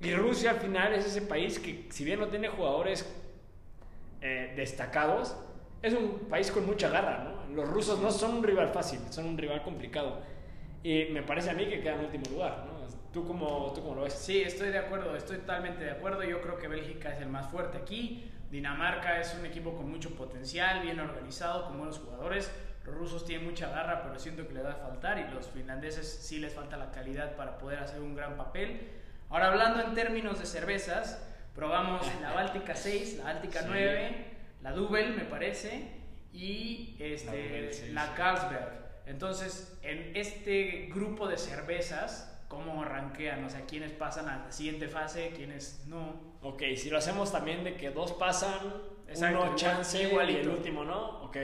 [0.00, 3.08] Y Rusia al final es ese país que si bien no tiene jugadores
[4.20, 5.36] eh, destacados,
[5.80, 7.54] es un país con mucha garra, ¿no?
[7.54, 10.20] Los rusos no son un rival fácil, son un rival complicado.
[10.82, 12.76] Y me parece a mí que queda en último lugar, ¿no?
[13.12, 14.12] ¿Tú cómo, ¿Tú cómo lo ves?
[14.12, 16.22] Sí, estoy de acuerdo, estoy totalmente de acuerdo.
[16.24, 18.30] Yo creo que Bélgica es el más fuerte aquí.
[18.56, 22.50] Dinamarca es un equipo con mucho potencial, bien organizado, con buenos jugadores.
[22.86, 25.18] Los rusos tienen mucha garra, pero siento que le va a faltar.
[25.18, 28.92] Y los finlandeses sí les falta la calidad para poder hacer un gran papel.
[29.28, 31.22] Ahora, hablando en términos de cervezas,
[31.54, 35.90] probamos la Báltica 6, la Báltica 9 la Double, me parece,
[36.32, 38.72] y este, la, Carlsberg.
[39.04, 43.44] Entonces, en este grupo de cervezas, ¿cómo arranquean?
[43.44, 45.32] O sea, ¿quiénes pasan a la siguiente fase?
[45.36, 46.35] ¿Quiénes no?
[46.46, 48.60] Ok, si lo hacemos también de que dos pasan,
[49.16, 51.36] uno chance y el último no, ok.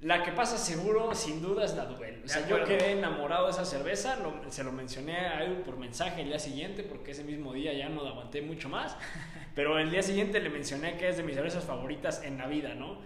[0.00, 2.22] La que pasa seguro, sin duda, es la Duvel.
[2.24, 6.28] O sea, yo quedé enamorado de esa cerveza, se lo mencioné a por mensaje el
[6.28, 8.96] día siguiente, porque ese mismo día ya no aguanté mucho más.
[9.54, 12.74] Pero el día siguiente le mencioné que es de mis cervezas favoritas en la vida,
[12.74, 12.98] ¿no?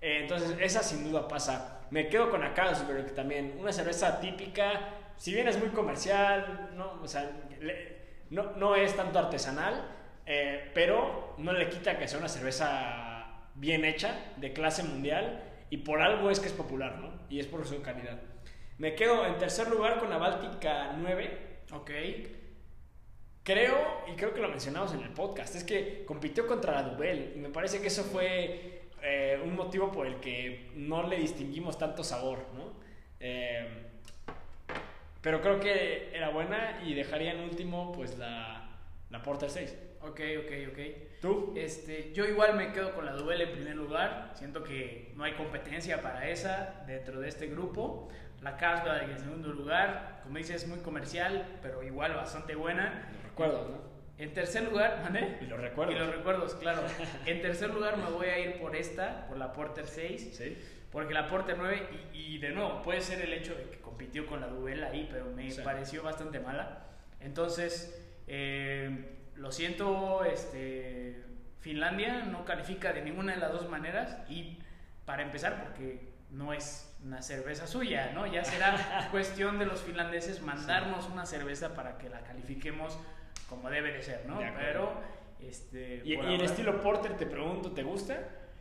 [0.00, 1.80] Eh, entonces, esa sin duda pasa.
[1.90, 7.00] Me quedo con la Carlsberg también, una cerveza típica, si bien es muy comercial, ¿no?
[7.02, 7.30] O sea,
[8.30, 13.84] no, no, es tanto artesanal, eh, pero no le quita que sea una cerveza bien
[13.84, 17.12] hecha, de clase mundial y por algo es que es popular, ¿no?
[17.28, 18.18] Y es por su calidad.
[18.78, 21.38] Me quedo en tercer lugar con la Báltica 9.
[21.72, 21.90] Ok.
[23.42, 27.32] Creo, y creo que lo mencionamos en el podcast, es que compitió contra la Dubel
[27.34, 31.78] y me parece que eso fue eh, un motivo por el que no le distinguimos
[31.78, 32.74] tanto sabor, ¿no?
[33.20, 33.87] Eh,
[35.28, 38.66] pero creo que era buena y dejaría en último pues la,
[39.10, 39.76] la Porter 6.
[40.00, 40.78] Ok, ok, ok.
[41.20, 41.52] ¿Tú?
[41.54, 44.30] Este, yo igual me quedo con la Duel en primer lugar.
[44.32, 48.08] Siento que no hay competencia para esa dentro de este grupo.
[48.40, 50.22] La Carlsberg en segundo lugar.
[50.24, 53.10] Como dices, es muy comercial, pero igual bastante buena.
[53.22, 53.98] Recuerdo, ¿no?
[54.16, 55.40] En tercer lugar, ¿mandé?
[55.42, 55.94] Y los recuerdos.
[55.94, 56.80] Y los recuerdos, claro.
[57.26, 60.36] en tercer lugar me voy a ir por esta, por la Porter 6.
[60.38, 60.56] Sí.
[60.92, 64.26] Porque la Porter 9, y, y de nuevo, puede ser el hecho de que compitió
[64.26, 65.60] con la Duvel ahí, pero me Sí.
[65.62, 66.84] pareció bastante mala.
[67.20, 71.22] Entonces, eh, lo siento, este,
[71.60, 74.16] Finlandia no califica de ninguna de las dos maneras.
[74.30, 74.58] Y
[75.04, 78.26] para empezar, porque no es una cerveza suya, ¿no?
[78.26, 82.98] Ya será cuestión de los finlandeses mandarnos una cerveza para que la califiquemos
[83.48, 84.38] como debe de ser, ¿no?
[84.38, 84.52] De.
[84.52, 84.92] Pero,
[85.40, 86.02] este.
[86.04, 88.18] ¿Y, y el estilo Porter, te pregunto, ¿te gusta?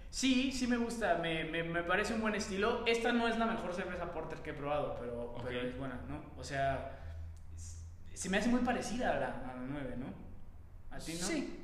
[0.09, 2.85] Sí, sí me gusta, me, me, me parece un buen estilo.
[2.85, 6.23] Esta no es la mejor cerveza porter que he probado, pero, es buena, ¿no?
[6.37, 7.17] O sea,
[8.13, 10.07] se me hace muy parecida a la, a la 9, ¿no?
[10.95, 11.27] ¿A ti no?
[11.27, 11.63] Sí.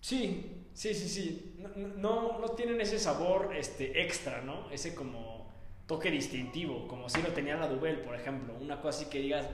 [0.00, 1.56] Sí, sí, sí, sí.
[1.58, 4.70] No, no, no tienen ese sabor este, extra, ¿no?
[4.70, 5.52] Ese como
[5.86, 8.54] toque distintivo, como si lo tenía la Duvel, por ejemplo.
[8.60, 9.46] Una cosa así que digas,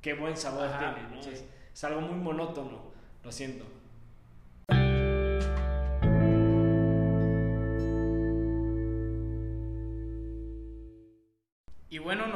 [0.00, 1.22] qué buen sabor Ajá, tiene, ¿no?
[1.22, 1.30] sí.
[1.30, 2.92] Es, es algo muy monótono,
[3.24, 3.64] lo siento.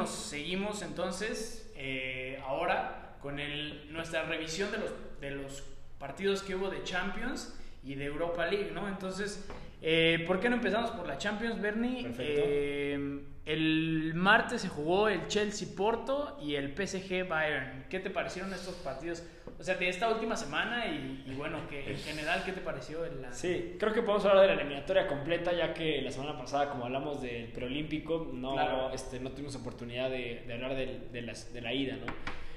[0.09, 5.63] Seguimos entonces eh, ahora con el, nuestra revisión de los, de los
[5.99, 8.87] partidos que hubo de Champions y de Europa League, ¿no?
[8.87, 9.45] Entonces,
[9.81, 12.07] eh, ¿por qué no empezamos por la Champions, Bernie?
[12.19, 17.85] Eh, el martes se jugó el Chelsea Porto y el PSG Bayern.
[17.89, 19.23] ¿Qué te parecieron estos partidos?
[19.59, 23.05] O sea, de esta última semana y, y bueno, que en general, ¿qué te pareció?
[23.05, 26.37] el- la- Sí, creo que podemos hablar de la eliminatoria completa, ya que la semana
[26.37, 28.91] pasada, como hablamos del preolímpico, no, Claro.
[28.93, 32.11] este, no tuvimos oportunidad de, de hablar de, las- de la ida, ¿no?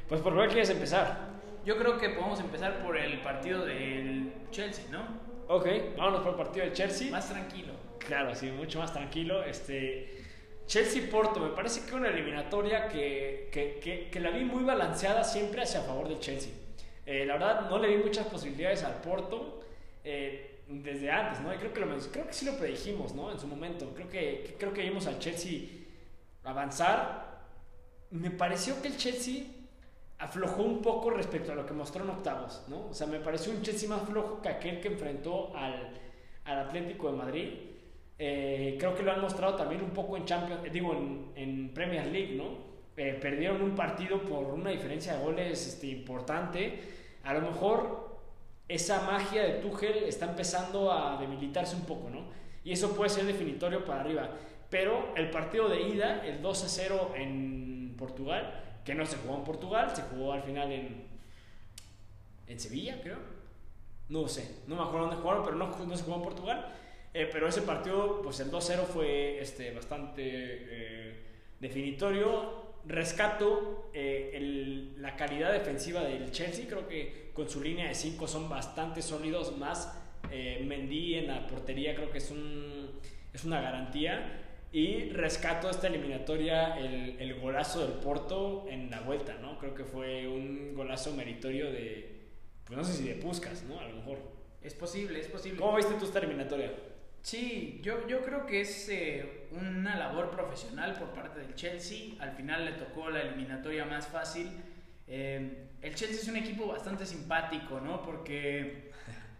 [0.08, 1.30] Pues por cuál quieres empezar.
[1.64, 5.29] Yo creo que podemos empezar por el partido del Chelsea, ¿no?
[5.52, 7.10] Ok, vámonos por el partido de Chelsea.
[7.10, 7.72] Más tranquilo.
[7.98, 9.42] Claro, sí, mucho más tranquilo.
[9.42, 10.22] Este,
[10.66, 15.62] Chelsea-Porto, me parece que una eliminatoria que, que, que- que la vi muy balanceada siempre
[15.62, 16.52] hacia favor del Chelsea.
[17.04, 19.60] Eh, la verdad, no le vi muchas posibilidades al Porto
[20.04, 21.52] eh, desde antes, ¿no?
[21.52, 23.32] Y creo que, lo, creo que sí lo predijimos, ¿no?
[23.32, 23.92] En su momento.
[23.94, 25.62] Creo que, que- creo que vimos al Chelsea
[26.44, 27.40] avanzar.
[28.10, 29.44] Me pareció que el Chelsea
[30.20, 32.88] aflojó un poco respecto a lo que mostró en octavos, ¿no?
[32.90, 35.90] O sea, me pareció un Chelsea más flojo que aquel que enfrentó al,
[36.44, 37.48] al Atlético de Madrid.
[38.18, 41.70] Eh, creo que lo han mostrado también un poco en Champions, eh, digo, en, en
[41.72, 42.70] Premier League, ¿no?
[42.98, 46.80] Eh, perdieron un partido por una diferencia de goles este, importante.
[47.24, 48.20] A lo mejor
[48.68, 52.24] esa magia de Tuchel está empezando a debilitarse un poco, ¿no?
[52.62, 54.28] Y eso puede ser definitorio para arriba.
[54.68, 59.36] Pero el partido de ida, el 2 a 0 en Portugal, que no se jugó
[59.36, 61.04] en Portugal, se jugó al final en,
[62.46, 63.18] en Sevilla, creo.
[64.08, 66.74] No sé, no me acuerdo dónde jugaron, pero no, no se jugó en Portugal.
[67.12, 71.14] Eh, pero ese partido, pues el 2-0 fue este, bastante eh,
[71.60, 72.70] definitorio.
[72.86, 76.66] Rescato eh, la calidad defensiva del Chelsea.
[76.66, 79.56] Creo que con su línea de 5 son bastante sólidos.
[79.58, 79.96] Más
[80.30, 82.90] eh, Mendy en la portería, creo que es, un,
[83.32, 84.39] es una garantía.
[84.72, 89.58] Y rescato esta eliminatoria el, el golazo del Porto en la vuelta, ¿no?
[89.58, 92.20] Creo que fue un golazo meritorio de,
[92.64, 93.80] pues no sé si de Puskas, ¿no?
[93.80, 94.18] A lo mejor.
[94.62, 95.58] Es posible, es posible.
[95.58, 96.72] ¿Cómo viste tú esta eliminatoria?
[97.22, 102.14] Sí, yo, yo creo que es eh, una labor profesional por parte del Chelsea.
[102.20, 104.50] Al final le tocó la eliminatoria más fácil.
[105.08, 108.02] Eh, el Chelsea es un equipo bastante simpático, ¿no?
[108.02, 108.92] Porque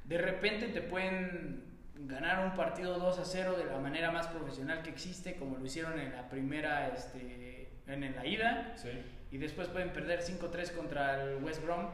[0.04, 1.62] de repente te pueden
[2.06, 5.64] ganar un partido 2 a 0 de la manera más profesional que existe, como lo
[5.64, 8.72] hicieron en la primera, este, en, la ida.
[8.76, 8.90] Sí.
[9.30, 11.88] y después pueden perder 5-3 contra el West Brom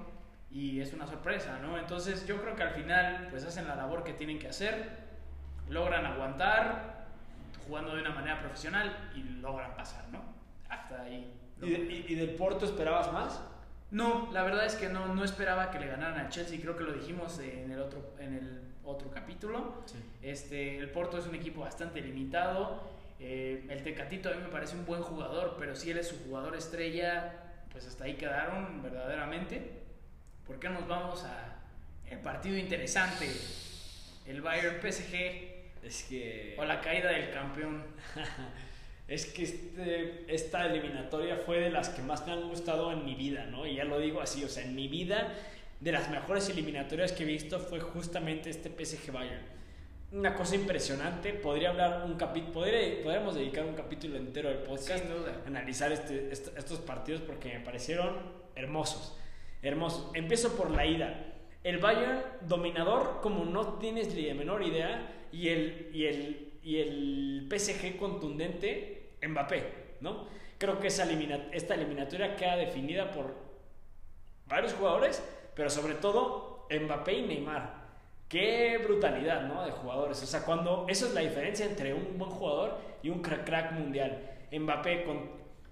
[0.50, 1.76] y es una sorpresa, ¿no?
[1.78, 4.88] Entonces yo creo que al final pues hacen la labor que tienen que hacer,
[5.68, 7.06] logran aguantar
[7.66, 10.20] jugando de una manera profesional y logran pasar, ¿no?
[10.68, 11.32] Hasta ahí.
[11.60, 13.42] ¿Y, de- y- y del Porto esperabas más?
[13.90, 16.84] No, la verdad es que no, no esperaba que le ganaran a Chelsea, creo que
[16.84, 19.82] lo dijimos en el otro, en el otro capítulo.
[19.86, 19.96] Sí.
[20.22, 22.82] Este, el Porto es un equipo bastante limitado.
[23.18, 26.18] Eh, el Tecatito a mí me parece un buen jugador, pero si él es su
[26.24, 27.32] jugador estrella,
[27.70, 29.82] pues hasta ahí quedaron verdaderamente.
[30.46, 31.56] ¿Por qué nos vamos a
[32.10, 33.28] el partido interesante?
[34.26, 35.14] El Bayern PSG
[35.82, 36.56] Es que...
[36.58, 37.84] o la caída del campeón.
[39.08, 43.14] Es que este, esta eliminatoria fue de las que más me han gustado en mi
[43.14, 43.64] vida, ¿no?
[43.64, 45.32] Y ya lo digo así, o sea, en mi vida,
[45.80, 49.42] de las mejores eliminatorias que he visto fue justamente este PSG Bayern.
[50.12, 52.52] Una cosa impresionante, podría hablar un capítulo,
[53.02, 55.42] podríamos dedicar un capítulo entero del podcast Sin duda.
[55.44, 58.16] a analizar este- est- estos partidos porque me parecieron
[58.54, 59.18] hermosos,
[59.62, 60.10] hermosos.
[60.14, 61.32] Empiezo por la ida.
[61.64, 66.76] El Bayern dominador como no tienes ni de menor idea y el, y el, y
[66.78, 69.64] el PSG contundente Mbappé,
[70.00, 70.28] ¿no?
[70.58, 73.34] Creo que esa elimina- esta eliminatoria queda definida por
[74.46, 75.22] varios jugadores,
[75.56, 77.86] pero sobre todo Mbappé y Neymar.
[78.28, 79.64] Qué brutalidad, ¿no?
[79.64, 80.22] De jugadores.
[80.22, 83.72] O sea, cuando eso es la diferencia entre un buen jugador y un crack, crack
[83.72, 84.20] mundial.
[84.52, 85.16] Mbappé con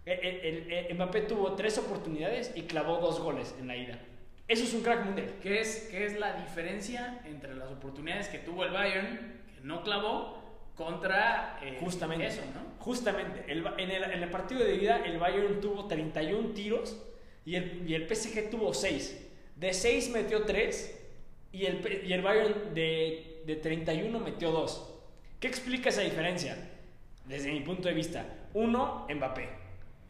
[0.07, 3.99] eh, eh, el, Mbappé tuvo tres oportunidades y clavó dos goles en la ida.
[4.47, 5.35] Eso es un crack mundial.
[5.43, 9.83] ¿Qué es, qué es la diferencia entre las oportunidades que tuvo el Bayern, que no
[9.83, 10.43] clavó,
[10.75, 12.83] contra eh, justamente, eso, ¿no?
[12.85, 13.45] Justamente.
[13.51, 13.59] en,
[13.91, 17.01] el, en, el, partido de ida, el Bayern tuvo 31 tiros
[17.45, 19.25] y el, y el PSG tuvo 6.
[19.65, 21.01] De 6 metió 3
[21.53, 24.93] y el, y el Bayern de, de 31 metió 2.
[25.41, 26.71] ¿Qué explica esa diferencia?
[27.25, 28.27] Desde mi punto de vista.
[28.53, 29.49] Uno, Mbappé.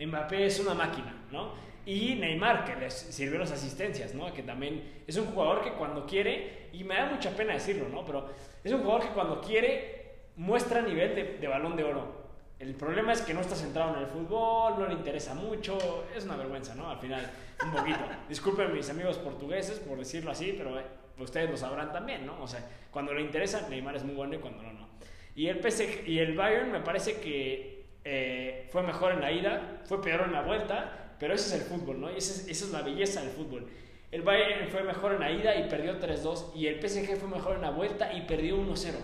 [0.05, 1.53] Mbappé es una máquina, ¿no?
[1.87, 4.35] Y Neymar, que les sirvió las asistencias, ¿no?
[4.35, 8.05] Que también es un jugador que cuando quiere, y me da mucha pena decirlo, ¿no?
[8.05, 8.29] Pero
[8.65, 12.24] es un jugador que cuando quiere muestra nivel de, balón de oro.
[12.65, 16.25] El problema es que no está centrado en el fútbol, no le interesa mucho, es
[16.25, 16.89] una vergüenza, ¿no?
[16.89, 17.31] Al final,
[17.63, 17.99] un poquito.
[18.29, 20.85] Disculpen mis amigos portugueses por decirlo así, pero eh,
[21.19, 22.43] ustedes lo sabrán también, ¿no?
[22.43, 24.89] O sea, cuando le interesa, Neymar es muy bueno y cuando no, no.
[25.37, 29.83] Y el, PSG, y el Bayern me parece que eh, fue mejor en la ida,
[29.85, 32.11] fue peor en la vuelta, pero ese es el fútbol, ¿no?
[32.11, 33.69] Y esa es, la belleza del fútbol.
[34.11, 37.57] El Bayern fue mejor en la ida y perdió 3-2, y el PSG fue mejor
[37.57, 38.95] en la vuelta y perdió 1-0.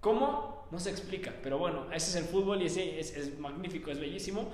[0.00, 0.51] ¿Cómo?
[0.72, 4.50] No se explica, pero bueno, ese es el fútbol y ese es, magnífico, es bellísimo.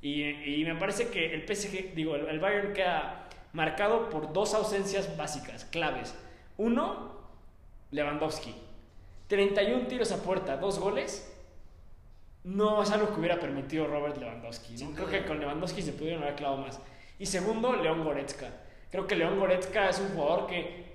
[0.00, 5.16] Y, me parece que el PSG, digo, el, el Bayern queda marcado por dos ausencias
[5.16, 6.14] básicas, claves.
[6.56, 7.20] Uno,
[7.90, 8.54] Lewandowski.
[9.26, 11.32] 31 tiros a puerta, dos goles
[12.46, 14.76] no es algo que hubiera permitido Robert Lewandowski.
[14.94, 16.80] Creo que con Lewandowski se pudieron haber clavado más.
[17.18, 18.48] Y segundo, León Goretzka.
[18.88, 20.85] Creo que León Goretzka es un jugador que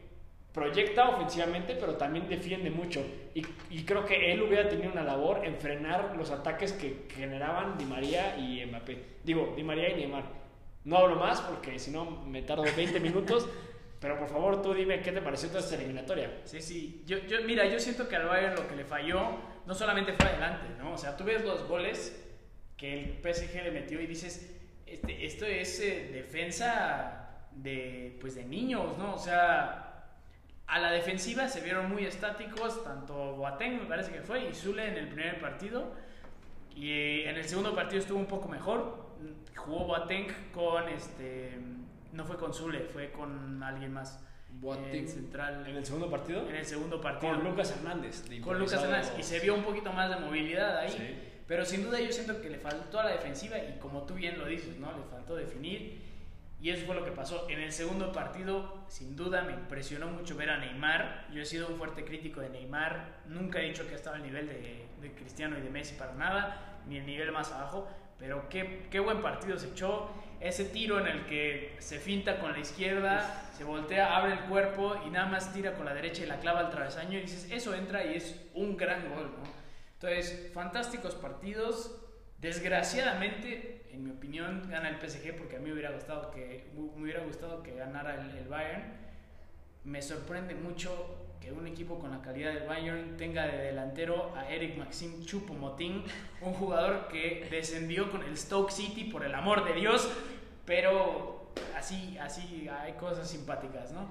[0.54, 3.06] proyecta ofensivamente, pero también defiende mucho.
[3.34, 7.86] Y, creo que él hubiera tenido una labor en frenar los ataques que generaban Di
[7.86, 9.06] María y Mbappé.
[9.24, 10.26] Digo, Di María y Neymar.
[10.84, 13.47] No hablo más porque si no me tardo 20 minutos.
[13.99, 16.41] Pero por favor, tú dime qué te pareció toda esta eliminatoria.
[16.45, 17.04] Sí, sí.
[17.06, 19.38] Yo, yo, mira, yo siento que al Bayern lo que le falló
[19.68, 20.93] no solamente fue adelante, ¿no?
[20.93, 22.20] O sea, tú ves los goles
[22.76, 28.43] que el PSG le metió y dices, este, esto es eh, defensa de, pues, de
[28.43, 29.14] niños, ¿no?
[29.14, 29.90] O sea,
[30.72, 34.88] a la defensiva se vieron muy estáticos, tanto Boateng me parece que fue y Zule
[34.88, 35.91] en el primer partido.
[36.74, 39.11] Y eh, en el segundo partido estuvo un poco mejor.
[39.53, 41.59] Jugó Boateng con este
[42.13, 44.24] no fue con Zule, fue con alguien más.
[44.63, 45.65] En central.
[45.67, 46.47] ¿En el segundo partido?
[46.49, 47.34] En el segundo partido.
[47.34, 48.24] Con Lucas Hernández.
[48.43, 49.13] Con Lucas Hernández.
[49.17, 51.43] Y se vio un poquito más de movilidad ahí.
[51.47, 54.38] Pero sin duda yo siento que le faltó a la defensiva y como tú bien
[54.38, 54.91] lo dices, ¿no?
[54.91, 56.01] Le faltó definir.
[56.62, 57.47] Y eso fue lo que pasó.
[57.49, 61.28] En el segundo partido, sin duda, me impresionó mucho ver a Neymar.
[61.34, 63.22] Yo he sido un fuerte crítico de Neymar.
[63.26, 66.14] Nunca he dicho que ha estado al nivel de, de Cristiano y de Messi para
[66.14, 67.89] nada, ni el nivel más abajo.
[68.20, 72.51] Pero qué, qué buen partido se echó ese tiro en el que se finta con
[72.51, 76.28] la izquierda, se voltea, abre el cuerpo y nada más tira con la derecha y
[76.28, 79.43] la clava al travesaño y dices, eso entra y es un gran gol, ¿no?
[79.93, 81.97] Entonces, fantásticos partidos.
[82.39, 87.03] Desgraciadamente, en mi opinión, gana el PSG porque a mí me hubiera gustado que, me
[87.03, 88.83] hubiera gustado que ganara el, el Bayern.
[89.83, 94.47] Me sorprende mucho que un equipo con la calidad del Bayern tenga de delantero a
[94.47, 96.03] Eric Maxim Choupo-Moting,
[96.41, 100.09] un jugador que descendió con el Stoke City por el amor de Dios,
[100.65, 104.07] pero así, así hay cosas simpáticas, ¿no?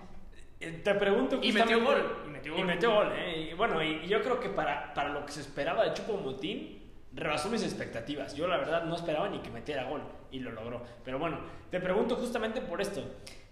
[0.58, 2.24] Eh, te pregunto y metió gol.
[2.26, 2.60] Y metió gol.
[2.60, 3.50] Y metió gol, ¿eh?
[3.50, 6.79] Y bueno, y, yo creo que para, para lo que se esperaba de Choupo-Moting,
[7.12, 8.34] rebasó mis expectativas.
[8.34, 10.82] Yo la verdad no esperaba ni que metiera gol y lo logró.
[11.04, 11.38] Pero bueno,
[11.70, 13.04] te pregunto justamente por esto.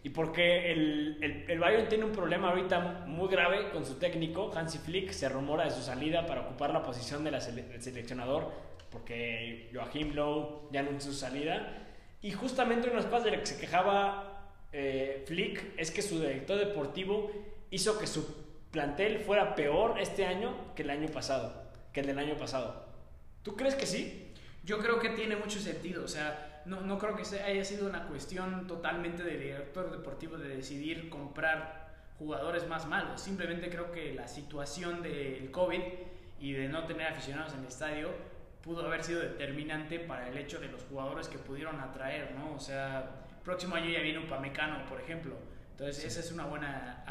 [0.02, 4.52] Y porque el, el, el, Bayern tiene un problema ahorita muy grave con su técnico,
[4.54, 8.50] Hansi Flick, se rumora de su salida para ocupar la posición de la del seleccionador,
[8.90, 11.84] porque Joachim Lowe ya anunció su salida.
[12.22, 17.30] Y justamente una de las que se quejaba eh, Flick es que su director deportivo
[17.70, 22.18] hizo que su plantel fuera peor este año que el año pasado, que el del
[22.18, 22.87] año pasado.
[23.48, 24.30] ¿Tú crees que sí?
[24.62, 28.06] Yo creo que tiene mucho sentido, o sea, no, no creo que haya sido una
[28.06, 33.22] cuestión totalmente del director deportivo de decidir comprar jugadores más malos.
[33.22, 35.80] Simplemente creo que la situación del COVID
[36.40, 38.10] y de no tener aficionados en el estadio
[38.62, 42.52] pudo haber sido determinante para el hecho de los jugadores que pudieron atraer, ¿no?
[42.54, 45.36] O sea, próximo año ya viene un Pamecano, por ejemplo.
[45.70, 47.02] Entonces, esa es una buena...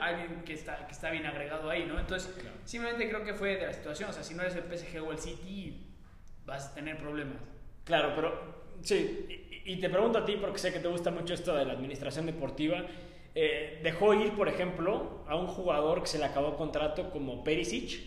[0.00, 1.98] alguien que está, que está bien agregado ahí, ¿no?
[1.98, 4.10] Entonces, simplemente creo que fue de la situación.
[4.10, 5.86] O sea, si no eres el PSG o el City,
[6.44, 7.36] vas a tener problemas.
[7.84, 9.26] Claro, pero sí,
[9.64, 12.26] y, te pregunto a ti, porque sé que te gusta mucho esto de la administración
[12.26, 12.84] deportiva.
[13.34, 18.00] Eh, dejó ir, por ejemplo, a un jugador que se le acabó contrato como Perisic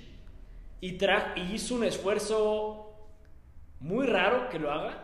[0.82, 2.89] y, y hizo un esfuerzo
[3.80, 5.03] muy raro que lo haga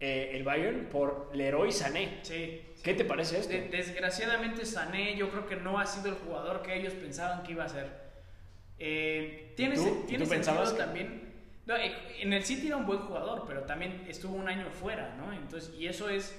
[0.00, 2.20] eh, el Bayern por Leroy Sané.
[2.22, 2.62] Sí.
[2.82, 3.52] ¿Qué te parece esto?
[3.52, 7.52] De- desgraciadamente Sané yo creo que no ha sido el jugador que ellos pensaban que
[7.52, 7.88] iba a ser.
[8.78, 9.84] Eh, tiene ¿Y tú?
[9.84, 11.30] se- ¿Y tiene tú pensabas también.
[11.66, 15.14] No, eh, en el City era un buen jugador, pero también estuvo un año fuera,
[15.16, 15.32] ¿no?
[15.32, 16.36] Entonces, y eso es,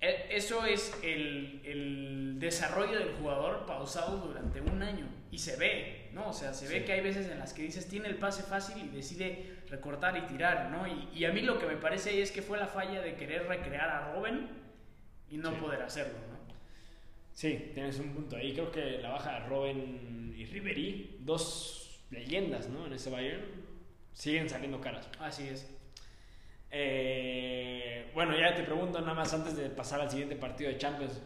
[0.00, 5.06] eh, eso es el, el desarrollo del jugador pausado durante un año.
[5.30, 6.30] Y se ve, ¿no?
[6.30, 6.84] O sea, se ve Sí.
[6.86, 10.22] que hay veces en las que dices, tiene el pase fácil y decide recortar y
[10.22, 10.88] tirar, ¿no?
[10.88, 13.46] Y, y a mí lo que me parece es que fue la falla de querer
[13.46, 14.48] recrear a Robin
[15.30, 15.56] y no Sí.
[15.60, 16.38] poder hacerlo, ¿no?
[17.32, 18.52] Sí, tienes un punto ahí.
[18.52, 22.86] Creo que la baja de Robin y Ribery, dos leyendas, ¿no?
[22.86, 23.44] En ese Bayern,
[24.12, 25.08] siguen saliendo caras.
[25.20, 25.68] Así es.
[26.70, 31.20] Eh, bueno, ya te pregunto nada más antes de pasar al siguiente partido de Champions,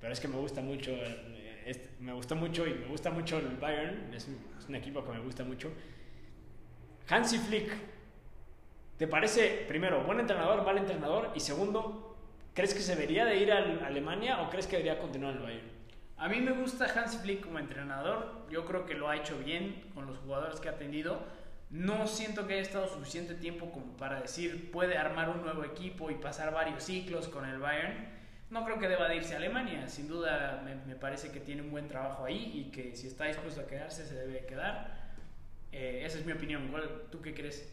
[0.00, 3.38] pero es que me gusta mucho, eh, este- me gustó mucho y me gusta mucho
[3.38, 5.70] el Bayern, es un, es un equipo que me gusta mucho.
[7.08, 7.70] Hansi Flick,
[8.96, 11.30] ¿te parece, primero, buen entrenador, mal entrenador?
[11.34, 12.17] Y segundo,
[12.54, 15.44] ¿crees que se debería de ir a Alemania o crees que debería continuar en el
[15.44, 15.68] Bayern?
[16.16, 18.46] A mí me gusta Hans Flick como entrenador.
[18.50, 21.20] Yo creo que lo ha hecho bien con los jugadores que ha tenido.
[21.70, 26.10] No siento que haya estado suficiente tiempo como para decir puede armar un nuevo equipo
[26.10, 28.08] y pasar varios ciclos con el Bayern.
[28.50, 29.86] No creo que deba de irse a Alemania.
[29.88, 33.60] Sin duda me, parece que tiene un buen trabajo ahí y que si está dispuesto
[33.60, 34.96] a quedarse se debe quedar.
[35.70, 36.68] Eh, esa es mi opinión.
[36.68, 37.72] ¿Cuál- ¿Tú qué crees?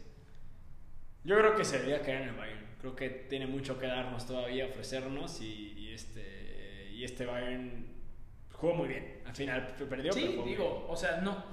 [1.26, 2.66] Yo creo que se debería quedar en el Bayern.
[2.80, 7.86] Creo que tiene mucho que darnos todavía, ofrecernos y, y este, y este Bayern
[8.52, 9.20] jugó muy bien.
[9.26, 11.44] Al final perdió, Sí, digo, o sea, no.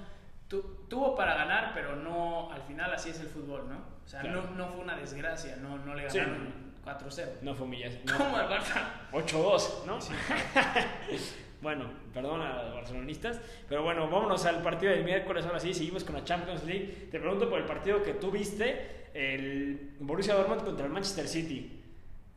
[0.48, 2.52] tu- tuvo para ganar, pero no.
[2.52, 3.78] Al final así es el fútbol, ¿no?
[4.06, 4.44] O sea, Claro.
[4.44, 5.56] no, no fue una desgracia.
[5.56, 6.20] No, no le Sí.
[6.20, 7.16] ganaron 4-0.
[7.32, 7.38] bien.
[7.42, 8.04] No fue humillación.
[8.18, 8.84] ¿Cómo al Barça?
[9.12, 10.00] 8-2, ¿no?
[10.00, 10.14] Sí.
[11.64, 13.40] Bueno, perdón a los barcelonistas,
[13.70, 15.46] pero bueno, vámonos al partido del miércoles.
[15.46, 17.08] Ahora sí, seguimos con la Champions League.
[17.10, 21.82] Te pregunto por el partido que tú viste, el Borussia Dortmund contra el Manchester City.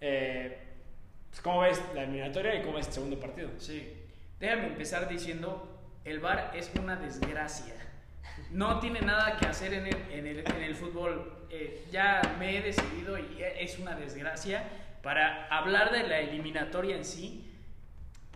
[0.01, 0.57] Eh,
[1.29, 3.51] pues, ¿Cómo ves la eliminatoria y cómo ves el segundo partido?
[3.59, 3.95] Sí.
[4.39, 7.75] Déjame empezar diciendo, el VAR es una desgracia.
[8.53, 11.49] No tiene nada que hacer en el, en el, en el fútbol.
[11.51, 14.63] Eh, ya me he decidido y es una desgracia.
[15.03, 17.43] Para hablar de la eliminatoria en sí,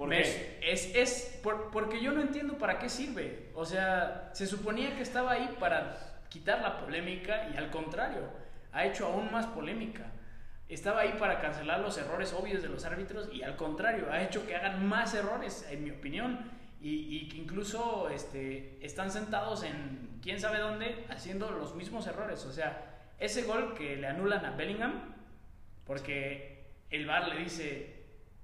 [0.00, 0.58] ¿Por me- qué?
[0.62, 3.50] Es, es por- porque yo no entiendo para qué sirve.
[3.54, 8.22] O sea, se suponía que estaba ahí para quitar la polémica y al contrario,
[8.72, 10.06] ha hecho aún más polémica.
[10.70, 14.46] Estaba ahí para cancelar los errores obvios de los árbitros y al contrario, ha hecho
[14.46, 16.50] que hagan más errores, en mi opinión.
[16.80, 22.46] Y, y que incluso este, están sentados en quién sabe dónde haciendo los mismos errores.
[22.46, 22.86] O sea,
[23.18, 25.14] ese gol que le anulan a Bellingham,
[25.84, 27.99] porque el VAR le dice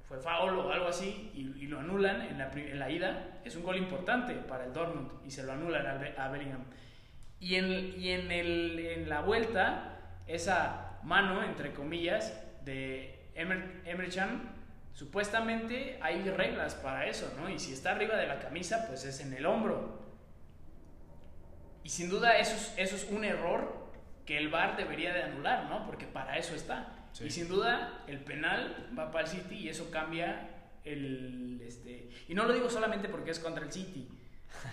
[0.09, 4.35] fue foul o algo así y, lo anulan en la, ida, es un gol importante
[4.35, 6.65] para el Dortmund y se lo anulan al Be- a, Bellingham.
[7.41, 14.55] Y en, la vuelta, esa mano, entre comillas, de Emer, Emre Can,
[14.95, 17.51] supuestamente hay reglas para eso, ¿no?
[17.51, 20.07] Y si está arriba de la camisa, pues es en el hombro.
[21.83, 23.87] Y sin duda eso es, eso es un error
[24.25, 25.85] que el VAR debería de anular, ¿no?
[25.87, 26.96] Porque para eso está.
[27.17, 27.25] Sí.
[27.25, 30.51] Y sin duda el penal va para el City y eso cambia
[30.85, 31.63] el...
[31.67, 34.07] Este, y no lo digo solamente porque es contra el City,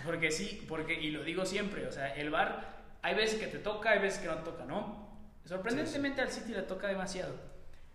[0.04, 3.58] porque sí, porque, y lo digo siempre, o sea, el VAR hay veces que te
[3.60, 5.08] toca, hay veces que no te toca, ¿no?
[5.46, 7.34] Sorprendentemente al City le toca demasiado.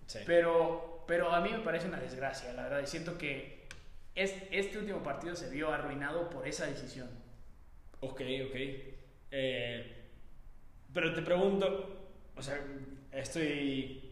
[0.07, 0.17] Sí.
[0.25, 2.81] Pero, pero a mí me parece una desgracia, la verdad.
[2.81, 3.67] Y siento que
[4.15, 7.07] es, este último partido se vio arruinado por esa decisión.
[7.99, 8.55] Ok, ok.
[9.29, 10.05] Eh,
[10.91, 12.59] pero te pregunto, o sea,
[13.11, 14.08] estoy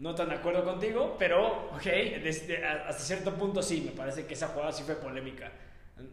[0.00, 1.84] no tan de acuerdo contigo, pero Ok.
[1.84, 5.52] desde- hasta cierto punto sí, me parece que esa jugada sí fue polémica.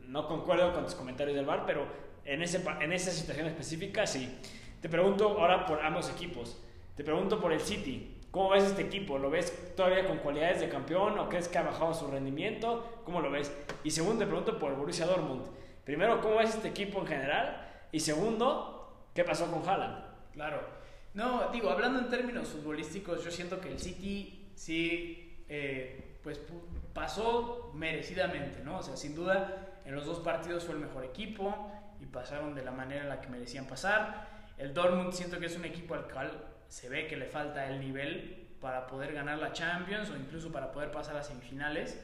[0.08, 1.88] No concuerdo con tus comentarios del VAR, pero
[2.26, 4.38] en, ese, en esa situación específica sí.
[4.82, 6.62] Te pregunto ahora por ambos equipos.
[6.96, 8.14] Te pregunto por el City.
[8.30, 9.18] ¿Cómo ves este equipo?
[9.18, 13.02] ¿Lo ves todavía con cualidades de campeón o crees que ha bajado su rendimiento?
[13.06, 13.52] ¿Cómo lo ves?
[13.86, 15.44] Y segundo, te pregunto por el Borussia Dortmund.
[15.86, 17.66] Primero, ¿cómo ves este equipo en general?
[17.94, 20.04] Y segundo, ¿qué pasó con Haaland?
[20.34, 20.77] Claro.
[21.18, 26.62] No, digo, hablando en términos futbolísticos, yo siento que el City sí, eh, pues pu-
[26.94, 28.78] pasó merecidamente, ¿no?
[28.78, 32.64] O sea, sin duda, en los dos partidos fue el mejor equipo y pasaron de
[32.64, 34.28] la manera en la que merecían pasar.
[34.60, 36.32] El Dortmund siento que es un equipo al cual
[36.68, 40.72] se ve que le falta el nivel para poder ganar la Champions o incluso para
[40.72, 42.00] poder pasar a semifinales.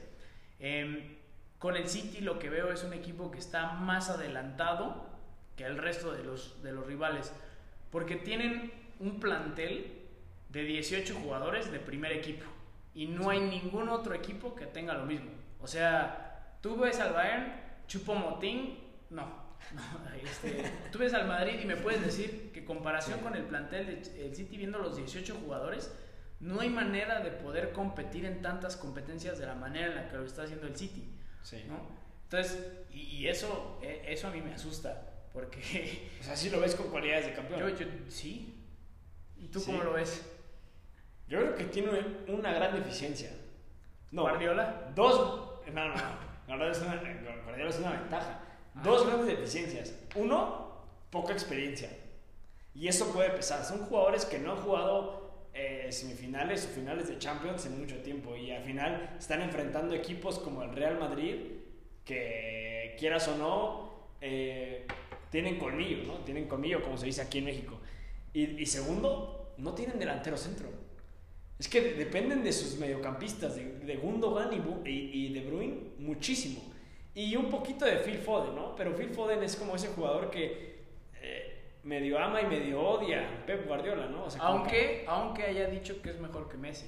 [0.58, 1.18] Em,
[1.60, 5.06] con el City lo que veo es un equipo que está más adelantado
[5.56, 7.32] que el resto de los, de los rivales,
[7.92, 9.92] porque tienen un plantel
[10.50, 12.46] de 18 jugadores de primer equipo
[12.96, 15.32] y no hay ningún otro equipo que tenga lo mismo.
[15.62, 17.54] O sea, tú ves al Bayern,
[17.88, 18.80] Chupomotín,
[19.10, 19.44] no.
[19.74, 23.86] no, este, tú ves al Madrid y me puedes decir que comparación con el plantel
[23.88, 25.92] del City viendo los 18 jugadores,
[26.40, 30.18] no hay manera de poder competir en tantas competencias de la manera en la que
[30.18, 31.10] lo está haciendo el City.
[31.42, 31.64] Sí.
[31.68, 31.80] ¿no?
[32.26, 35.02] Entonces, y, y eso, eh, eso a mí me asusta,
[35.34, 37.60] porque O sea, sí lo ves con cualidades de campeón.
[37.62, 38.53] yo, yo, sí.
[39.44, 39.72] ¿Y tú Sí.
[39.72, 40.24] cómo lo ves?
[41.28, 41.90] Yo creo que tiene
[42.28, 43.30] una gran deficiencia.
[44.12, 44.92] No, ¿Guardiola?
[44.96, 45.62] Dos.
[45.74, 46.02] No, no, no.
[46.48, 46.96] Guardiola es una,
[47.44, 48.40] Guardiola es una ventaja.
[48.84, 49.94] Dos grandes deficiencias.
[50.16, 51.90] Uno, poca experiencia.
[52.74, 53.64] Y eso puede pesar.
[53.64, 58.36] Son jugadores que no han jugado eh, semifinales o finales de Champions en mucho tiempo.
[58.36, 61.36] Y al final están enfrentando equipos como el Real Madrid,
[62.06, 64.86] que quieras o no, eh,
[65.30, 66.16] tienen colmillo, ¿no?
[66.20, 67.80] Tienen colmillo, como se dice aquí en México.
[68.34, 70.70] Y, y segundo, no tienen delantero centro.
[71.60, 75.92] Es que dependen de sus mediocampistas, de, de Gundogan y, Bu- y, y De Bruyne,
[76.00, 76.62] muchísimo.
[77.16, 78.76] Y un poquito de Phil Foden, ¿no?
[78.76, 80.82] Pero Phil Foden es como ese jugador que
[81.22, 84.26] eh, medio ama y medio odia a Pep Guardiola, ¿no?
[84.26, 86.88] O sea, como que- Aunque, aunque haya dicho que es mejor que Messi.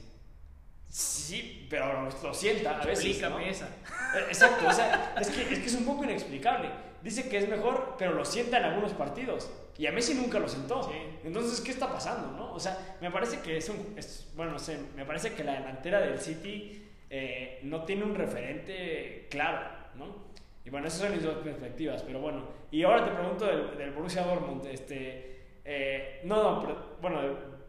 [0.89, 3.05] sí, pero lo, sienta a veces.
[3.05, 3.51] Explícame ¿no?
[3.51, 3.67] esa.
[3.67, 6.69] Eh, Exacto, o sea, es que, es que es un poco inexplicable.
[7.03, 9.49] Dice que es mejor, pero lo sienta en algunos partidos.
[9.77, 10.83] Y a Messi nunca lo sentó.
[10.83, 10.91] Sí.
[11.23, 12.53] Entonces, ¿qué está pasando, no?
[12.53, 13.93] O sea, me parece que es un...
[13.97, 18.15] es- bueno, no sé, me parece que la delantera del City eh, no tiene un
[18.15, 20.23] referente claro, ¿no?
[20.63, 22.43] Y bueno, esas son mis dos perspectivas, pero bueno.
[22.71, 25.41] Y ahora te pregunto del, del Borussia Dortmund, este...
[25.65, 27.19] eh, no, no, pero, bueno,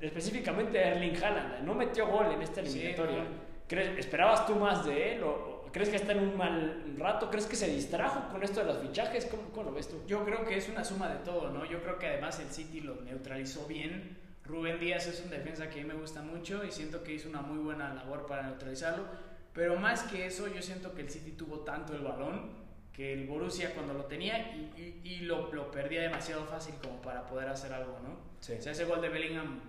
[0.00, 3.24] específicamente Erling Haaland, no metió gol en esta Sí, eliminatoria.
[3.68, 5.22] ¿Crees- ¿Esperabas tú más de él?
[5.24, 7.30] ¿O o crees que está en un mal rato?
[7.30, 9.26] ¿Crees que se distrajo con esto de los fichajes?
[9.26, 10.02] ¿Cómo, cómo lo ves tú?
[10.06, 11.64] Yo creo que es una suma de todo, ¿no?
[11.64, 14.18] Yo creo que además el City lo neutralizó bien.
[14.44, 17.28] Rubén Díaz es un defensa que a mí me gusta mucho y siento que hizo
[17.28, 19.04] una muy buena labor para neutralizarlo.
[19.52, 23.26] Pero más que eso, yo siento que el City tuvo tanto el balón que el
[23.26, 24.72] Borussia cuando lo tenía y,
[25.04, 28.16] y- y lo, lo perdía demasiado fácil como para poder hacer algo, ¿no?
[28.40, 28.54] Sí.
[28.58, 29.60] O sea, ese gol de Bellingham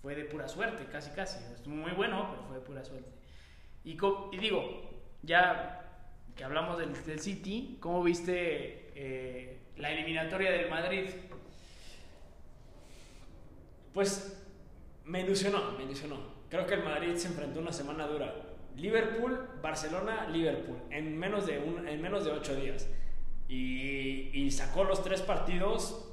[0.00, 1.38] fue de pura suerte, casi casi.
[1.54, 3.08] Estuvo muy bueno, pero fue de pura suerte.
[3.84, 3.96] Y,
[4.32, 4.91] y digo,
[5.22, 5.82] ya
[6.36, 11.08] que hablamos del, City, ¿cómo viste eh, la eliminatoria del Madrid?
[13.92, 14.38] Pues
[15.04, 16.16] me ilusionó, me ilusionó.
[16.48, 18.34] Creo que el Madrid se enfrentó una semana dura.
[18.76, 22.88] Liverpool, Barcelona, Liverpool, en menos de, un, en menos de ocho días.
[23.48, 26.08] Y, y sacó los tres partidos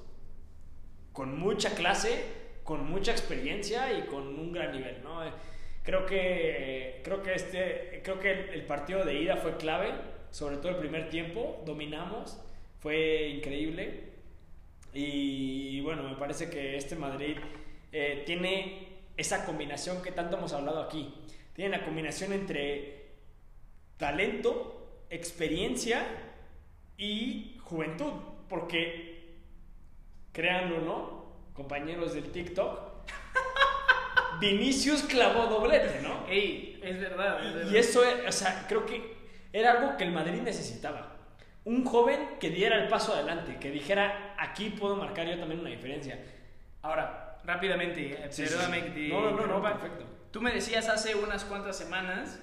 [1.13, 2.23] con mucha clase,
[2.63, 5.21] con mucha experiencia y con un gran nivel, ¿no?
[5.89, 9.91] Creo que, creo que, este, creo que el, partido de ida fue clave,
[10.29, 12.39] sobre todo el primer tiempo, dominamos,
[12.79, 14.03] fue increíble.
[14.93, 17.37] Y bueno, me parece que este Madrid
[17.91, 21.11] eh, tiene esa combinación que tanto hemos hablado aquí.
[21.55, 23.07] Tiene la combinación entre
[23.97, 26.05] talento, experiencia
[26.99, 28.13] y juventud.
[28.47, 29.39] Porque,
[30.33, 32.79] créanlo no, compañeros del TikTok,
[34.39, 36.25] Vinicius clavó doblete, ¿no?
[36.27, 37.45] Ey, es verdad.
[37.45, 37.71] es verdad.
[37.71, 39.17] Y eso, o sea, creo que
[39.51, 41.15] era algo que el Madrid necesitaba.
[41.65, 45.69] Un joven que diera el paso adelante, que dijera, aquí puedo marcar yo también una
[45.69, 46.19] diferencia.
[46.81, 49.09] Ahora, rápidamente, eh, Sí, perdóname sí.
[49.09, 50.05] No, no, no, perfecto.
[50.31, 52.39] Tú me decías hace unas cuantas semanas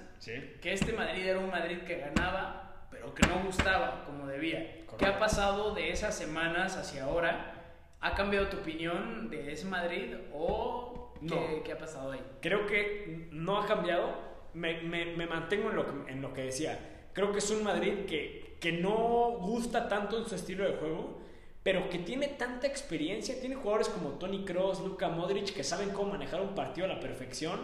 [0.61, 4.85] que este Madrid era un Madrid que ganaba, pero que no gustaba como debía.
[4.97, 7.56] ¿Qué ha pasado de esas semanas hacia ahora?
[8.01, 11.63] ¿Ha cambiado tu opinión de ese Madrid o qué, No.
[11.63, 12.21] qué ha pasado ahí?
[12.41, 14.27] Creo que no ha cambiado.
[14.53, 17.09] Me, me- me mantengo en lo, que, en lo que decía.
[17.13, 21.19] Creo que es un Madrid que, que no gusta tanto en su estilo de juego,
[21.63, 23.39] pero que tiene tanta experiencia.
[23.39, 26.99] Tiene jugadores como Tony Cross, Luka Modric, que saben cómo manejar un partido a la
[26.99, 27.59] perfección,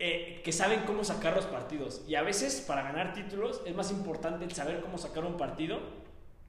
[0.00, 2.04] eh, que saben cómo sacar los partidos.
[2.08, 5.78] Y a veces, para ganar títulos, es más importante el saber cómo sacar un partido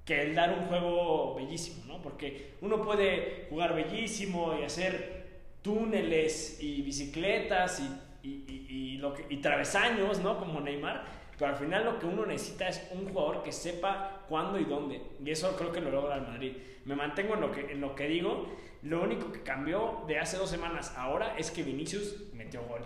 [0.06, 2.02] que el dar un juego bellísimo, ¿no?
[2.02, 5.26] Porque uno puede jugar bellísimo y hacer
[5.62, 10.38] túneles y bicicletas y, y, y- y lo que, travesaños, ¿no?
[10.38, 11.04] Como Neymar.
[11.38, 15.02] Pero al final lo que uno necesita es un jugador que sepa cuándo y dónde.
[15.24, 16.54] Y eso creo que lo logra el Madrid.
[16.86, 18.48] Me mantengo en lo que, en lo que digo.
[18.84, 22.86] Lo único que cambió de hace dos semanas ahora es que Vinicius metió gol.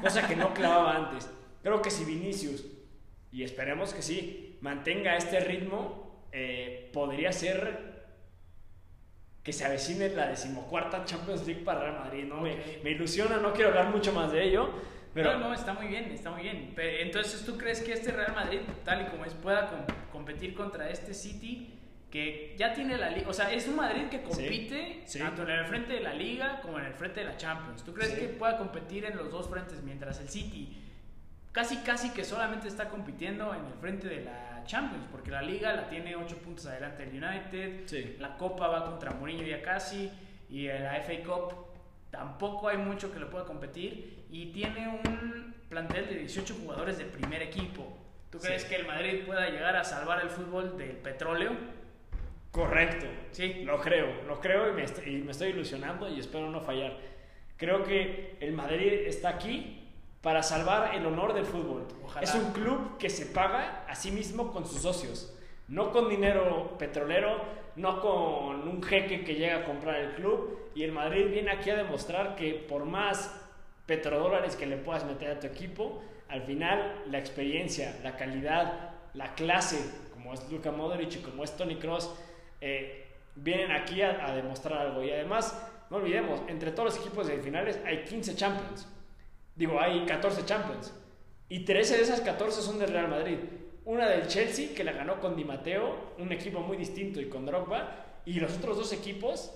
[0.00, 1.30] Cosa que no clavaba antes.
[1.62, 2.64] Creo que si Vinicius,
[3.32, 7.88] y esperemos que sí, mantenga este ritmo, eh, podría ser
[9.42, 12.24] que se avecine la decimocuarta Champions League para Real Madrid.
[12.24, 12.40] ¿no?
[12.42, 12.78] Me-.
[12.84, 14.70] Me, ilusiona, no quiero hablar mucho más de ello.
[15.14, 16.72] Pero no, no, está muy bien, está muy bien.
[16.76, 20.54] Pero, entonces, ¿tú crees que este Real Madrid, tal y como es, pueda com- competir
[20.54, 21.74] contra este City
[22.10, 23.28] que ya tiene la liga?
[23.28, 25.18] O sea, es un Madrid que compite sí.
[25.18, 27.82] tanto en el frente de la liga como en el frente de la Champions.
[27.84, 28.20] ¿Tú crees Sí.
[28.20, 30.76] que pueda competir en los dos frentes mientras el City
[31.52, 35.06] casi, casi que solamente está compitiendo en el frente de la Champions?
[35.10, 38.16] Porque la liga la tiene 8 puntos adelante del United, Sí.
[38.20, 40.10] la Copa va contra Mourinho ya casi
[40.48, 41.54] y la FA Cup
[42.10, 47.04] tampoco hay mucho que le pueda competir y tiene un plantel de 18 jugadores de
[47.06, 47.96] primer equipo.
[48.30, 51.52] ¿Tú crees que el Madrid pueda llegar a salvar el fútbol del petróleo?
[52.50, 56.60] Correcto, sí, lo creo, lo creo y me, y me estoy ilusionando y espero no
[56.60, 56.96] fallar.
[57.56, 59.87] Creo que el Madrid está aquí
[60.22, 61.86] para salvar el honor del fútbol.
[62.20, 65.32] Es un club que se paga a sí mismo con sus socios,
[65.68, 67.40] no con dinero petrolero,
[67.76, 70.70] no con un jeque que llega a comprar el club.
[70.74, 73.34] Y el Madrid viene aquí a demostrar que por más
[73.86, 79.34] petrodólares que le puedas meter a tu equipo, al final la experiencia, la calidad, la
[79.34, 79.78] clase,
[80.12, 82.14] como es Luka Modric y como es Tony Cross,
[82.60, 83.06] eh,
[83.36, 85.02] vienen aquí a, a demostrar algo.
[85.02, 85.56] Y además,
[85.90, 88.88] no olvidemos, entre todos los equipos de finales hay 15 Champions.
[89.58, 90.94] Digo, hay 14 Champions.
[91.48, 93.38] Y 13 de esas 14 son del Real Madrid.
[93.84, 97.44] Una del Chelsea, que la ganó con Di Matteo, un equipo muy distinto, y con
[97.44, 98.20] Drogba.
[98.24, 99.52] Y los otros dos equipos,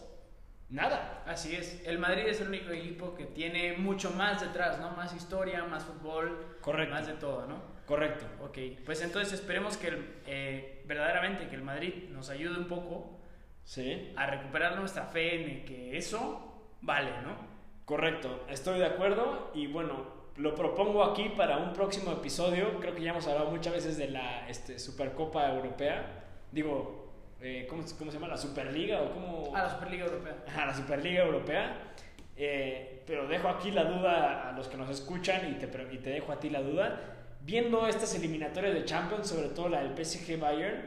[0.70, 1.22] nada.
[1.24, 1.86] Así es.
[1.86, 4.90] El Madrid es el único equipo que tiene mucho más detrás, ¿no?
[4.90, 6.57] Más historia, más fútbol.
[6.61, 6.94] Correcto.
[6.94, 7.62] Más de todo, ¿no?
[7.86, 8.26] Correcto.
[8.42, 8.59] Ok.
[8.84, 9.96] Pues entonces esperemos que
[10.26, 13.20] eh, verdaderamente que el Madrid nos ayude un poco
[13.62, 14.12] sí.
[14.16, 17.51] a recuperar nuestra fe en que eso vale, ¿no?
[17.93, 20.07] Correcto, estoy de acuerdo y bueno,
[20.38, 22.80] lo propongo aquí para un próximo episodio.
[22.80, 26.24] Creo que ya hemos hablado muchas veces de la este, Supercopa Europea.
[26.51, 27.12] Digo,
[27.43, 28.28] eh, ¿cómo, se llama?
[28.28, 29.03] ¿La Superliga?
[29.03, 29.53] O cómo?
[29.55, 30.36] Ah, la Superliga Europea.
[30.57, 31.93] A la Superliga Europea.
[32.34, 36.09] Eh, pero dejo aquí la duda a los que nos escuchan y te, y te
[36.09, 36.99] dejo a ti la duda.
[37.43, 40.82] Viendo estas eliminatorias de Champions, sobre todo la del PSG Bayern,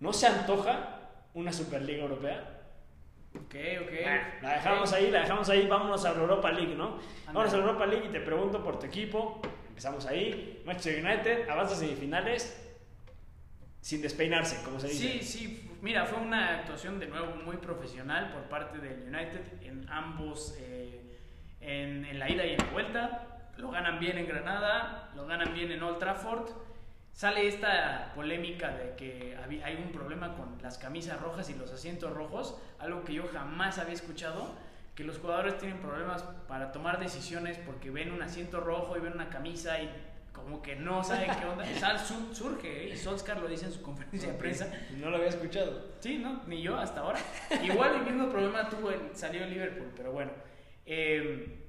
[0.00, 1.02] ¿no se antoja
[1.34, 2.57] una Superliga Europea?
[3.44, 4.42] Ok, ok.
[4.42, 6.98] la dejamos ahí, la dejamos ahí, vámonos a la Europa League, ¿no?
[7.26, 9.40] Vámonos a la Europa League y te pregunto por tu equipo.
[9.68, 10.62] Empezamos ahí.
[10.66, 12.64] Manchester United avanza a semifinales
[13.80, 15.20] sin despeinarse, como se dice.
[15.20, 15.70] Sí, sí.
[15.80, 21.00] Mira, fue una actuación de nuevo muy profesional por parte del United en ambos, eh,
[21.60, 23.24] en, en la ida y en la vuelta.
[23.56, 26.48] Lo ganan bien en Granada, lo ganan bien en Old Trafford
[27.18, 32.12] sale esta polémica de que hay un problema con las camisas rojas y los asientos
[32.12, 34.54] rojos, algo que yo jamás había escuchado,
[34.94, 39.14] que los jugadores tienen problemas para tomar decisiones porque ven un asiento rojo y ven
[39.14, 39.90] una camisa y
[40.32, 41.66] como que no saben qué onda.
[41.80, 42.90] Sal, surge, ¿eh?
[42.90, 44.72] y Solskjaer lo dice en su conferencia de prensa.
[44.96, 45.96] No lo había escuchado.
[45.98, 47.18] Sí, no, ni yo hasta ahora.
[47.64, 50.30] Igual el mismo problema tuvo salió en Liverpool, pero bueno.
[50.86, 51.64] Eh,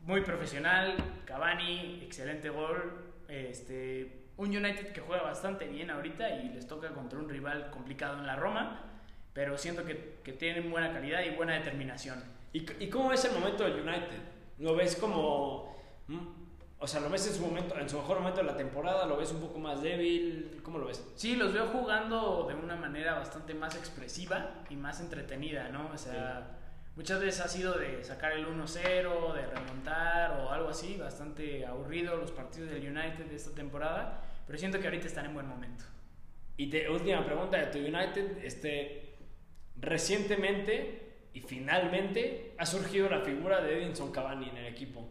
[0.00, 0.96] muy profesional,
[1.26, 3.04] Cavani, excelente gol.
[3.28, 8.18] Este, un United que juega bastante bien ahorita y les toca contra un rival complicado
[8.18, 8.80] en la Roma,
[9.32, 12.22] pero siento que, que tienen buena calidad y buena determinación.
[12.52, 14.18] ¿Y, ¿Y, cómo ves el momento del United?
[14.58, 15.76] ¿Lo ves como...
[16.06, 16.38] Mm,
[16.80, 19.04] o sea, ¿lo ves en su, momento, en su mejor momento de la temporada?
[19.06, 20.60] ¿Lo ves un poco más débil?
[20.62, 21.04] ¿Cómo lo ves?
[21.16, 25.90] Sí, los veo jugando de una manera bastante más expresiva y más entretenida, ¿no?
[25.92, 26.56] O sea,
[26.94, 32.16] muchas veces ha sido de sacar el 1-0, de remontar o algo así, bastante aburrido
[32.16, 34.22] los partidos del United de esta temporada.
[34.48, 35.84] Pero siento que ahorita están en buen momento.
[36.56, 38.38] Y te, última pregunta de tu United.
[38.42, 39.14] Este,
[39.76, 41.02] recientemente
[41.34, 45.06] y finalmente ha surgido la figura de Edinson Cavani en el equipo.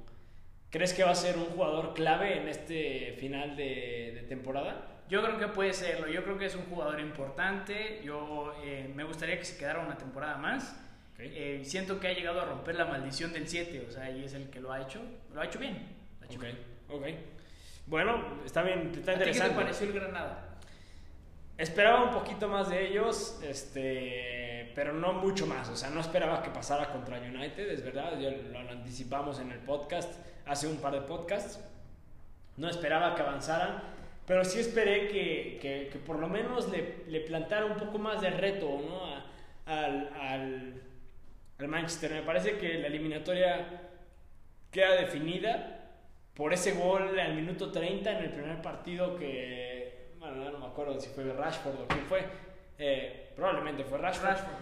[0.71, 5.03] ¿Crees que va a ser un jugador clave en este final de, temporada?
[5.07, 6.07] Yo creo que puede serlo.
[6.07, 8.01] Yo creo que es un jugador importante.
[8.03, 10.83] Yo eh, me gustaría que se quedara una temporada más.
[11.19, 13.85] Eh, siento que ha llegado a romper la maldición del 7.
[13.87, 14.99] O sea, y es el que lo ha hecho.
[15.31, 15.95] Lo ha hecho bien.
[16.89, 16.99] Lo
[17.87, 19.49] bueno, está bien, está interesante.
[19.49, 20.57] ¿Qué te pareció el Granada?
[21.57, 25.69] Esperaba un poquito más de ellos, este, pero no mucho más.
[25.69, 28.19] O sea, no esperaba que pasara contra United, es verdad.
[28.19, 30.13] Ya lo anticipamos en el podcast,
[30.45, 31.59] hace un par de podcasts.
[32.57, 33.81] No esperaba que avanzaran,
[34.25, 38.31] pero sí esperé que, que, por lo menos le, le, plantara un poco más de
[38.31, 39.05] reto ¿no?
[39.65, 40.81] al, al,
[41.57, 42.11] al Manchester.
[42.11, 43.81] Me parece que la eliminatoria
[44.71, 45.76] queda definida
[46.37, 51.01] por ese gol al minuto 30 en el primer partido que, bueno, no me acuerdo
[51.01, 52.23] si fue Rashford o quién fue,
[52.77, 54.29] eh, probablemente fue Rashford.
[54.29, 54.57] Rashford,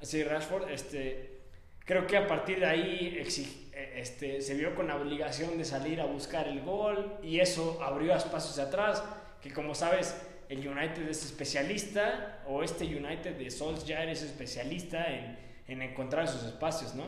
[0.00, 1.40] Sí, Rashford, este,
[1.84, 6.00] creo que a partir de ahí eh, este, se vio con la obligación de salir
[6.00, 9.04] a buscar el gol y eso abrió espacios atrás,
[9.42, 15.38] que como sabes, el United es especialista, o este United de Solskjaer es especialista en,
[15.66, 17.04] en encontrar esos espacios, ¿no?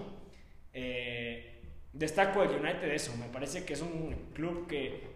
[0.75, 1.60] Eh,
[1.93, 5.09] destaco el United eso, me parece que es un club que,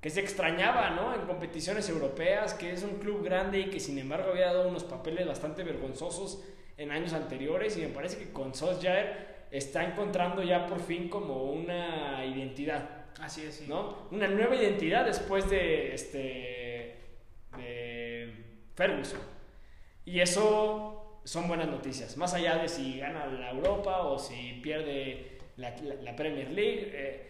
[0.00, 1.14] que se extrañaba ¿no?
[1.14, 4.84] en competiciones europeas, que es un club grande y que sin embargo había dado unos
[4.84, 6.42] papeles bastante vergonzosos
[6.76, 11.44] en años anteriores y me parece que con Solskjaer está encontrando ya por fin como
[11.44, 13.06] una identidad.
[13.20, 14.08] Así es, ¿no?
[14.10, 16.96] Una nueva identidad después de este
[17.56, 18.34] de
[18.74, 19.20] Ferguson.
[20.04, 25.29] Y eso son buenas noticias, más allá de si gana la Europa o si pierde
[25.60, 26.90] la, la, Premier League.
[26.92, 27.26] Eh,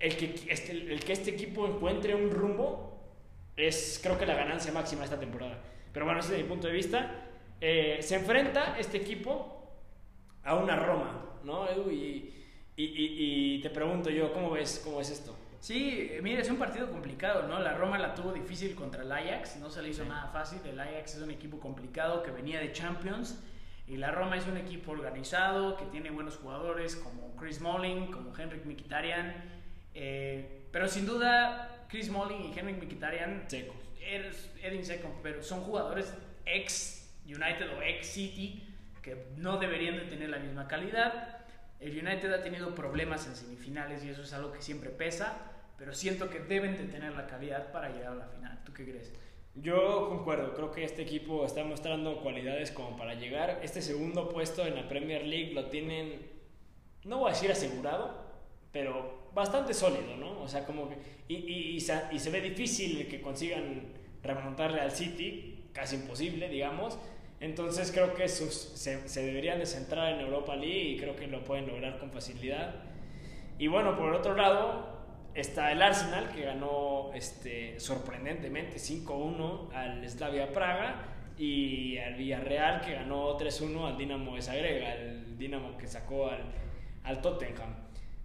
[0.00, 2.98] el, que, este, el que este equipo encuentre un rumbo
[3.56, 5.58] es creo que la ganancia máxima de esta temporada.
[5.92, 7.24] Pero bueno, ese es mi punto de vista.
[7.60, 9.72] Eh, se enfrenta este equipo
[10.44, 11.90] a una Roma, ¿no, Edu?
[11.90, 12.34] Y,
[12.76, 15.36] y, y, te pregunto yo, ¿cómo ves, cómo es esto?
[15.60, 17.58] Sí, mire, es un partido complicado, ¿no?
[17.58, 20.60] La Roma la tuvo difícil contra el Ajax, no se le hizo nada fácil.
[20.64, 23.42] El Ajax es un equipo complicado que venía de Champions.
[23.88, 28.36] Y la Roma es un equipo organizado que tiene buenos jugadores como Chris Smalling, como
[28.36, 29.34] Henrik Mkhitaryan.
[29.94, 33.44] Eh, pero sin duda, Chris Smalling y Henrik Mkhitaryan.
[33.48, 33.74] Seco.
[34.62, 36.14] Edin Seco, pero son jugadores
[36.46, 38.64] ex United o ex City
[39.02, 41.38] que no deberían de tener la misma calidad.
[41.80, 45.38] El United ha tenido problemas en semifinales y eso es algo que siempre pesa,
[45.76, 48.58] pero siento que deben de tener la calidad para llegar a la final.
[48.64, 49.12] ¿Tú qué crees?
[49.54, 53.60] Yo concuerdo, creo que este equipo está mostrando cualidades como para llegar.
[53.62, 56.20] Este segundo puesto en la Premier League lo tienen,
[57.08, 58.14] no voy a decir asegurado,
[58.70, 60.40] pero bastante sólido, ¿no?
[60.40, 60.96] O sea, como que...
[61.28, 63.92] Y, y, se, ve difícil que consigan
[64.22, 66.98] remontarle al City, casi imposible, digamos
[67.40, 71.44] entonces creo que sus, se, deberían de centrar en Europa League y creo que lo
[71.44, 72.74] pueden lograr con facilidad.
[73.58, 74.98] Y bueno, por otro lado
[75.34, 81.04] está el Arsenal que ganó este, sorprendentemente 5-1 al Slavia Praga
[81.36, 86.40] y al Villarreal que ganó 3-1 al Dinamo de Zagreb, al Dinamo que sacó al,
[87.04, 87.74] al Tottenham.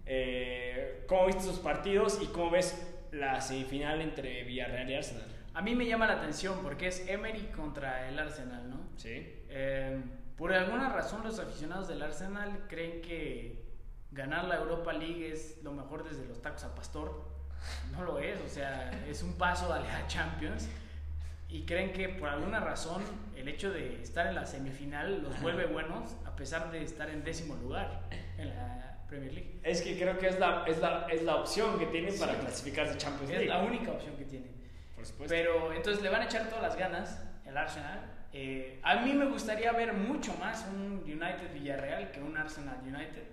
[0.05, 5.28] Eh, ¿Cómo viste esos partidos y cómo ves la semifinal entre Villarreal y Arsenal?
[5.53, 8.80] A mí me llama la atención porque es Emery contra el Arsenal, ¿no?
[8.97, 9.43] Sí.
[9.49, 10.01] Eh,
[10.36, 13.63] por alguna razón los aficionados del Arsenal creen que
[14.11, 17.32] ganar la Europa League es lo mejor desde los tacos al pastor.
[17.91, 20.67] No lo es, o sea, es un paso a la Champions.
[21.49, 23.03] Y creen que por alguna razón
[23.36, 27.23] el hecho de estar en la semifinal los vuelve buenos a pesar de estar en
[27.23, 28.01] décimo lugar
[28.39, 29.59] en la Premier League.
[29.61, 32.97] Es que creo que es la, es la, es la opción que tienen para clasificarse
[32.97, 33.43] Champions League.
[33.43, 34.51] Es la única opción que tienen.
[35.27, 37.99] Pero entonces le van a echar todas las ganas el Arsenal.
[38.34, 43.23] Eh, a mí me gustaría ver mucho más un United Villarreal que un Arsenal United.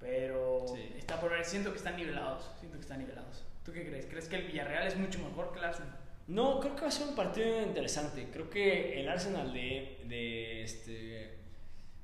[0.00, 0.64] Pero
[0.96, 2.50] está por ver, siento que están nivelados.
[2.58, 3.44] Siento que están nivelados.
[3.62, 4.06] ¿Tú qué crees?
[4.06, 5.98] ¿Crees que el Villarreal es mucho mejor que el Arsenal?
[6.28, 8.28] No, creo que va a ser un partido interesante.
[8.32, 11.41] Creo que el Arsenal de, de este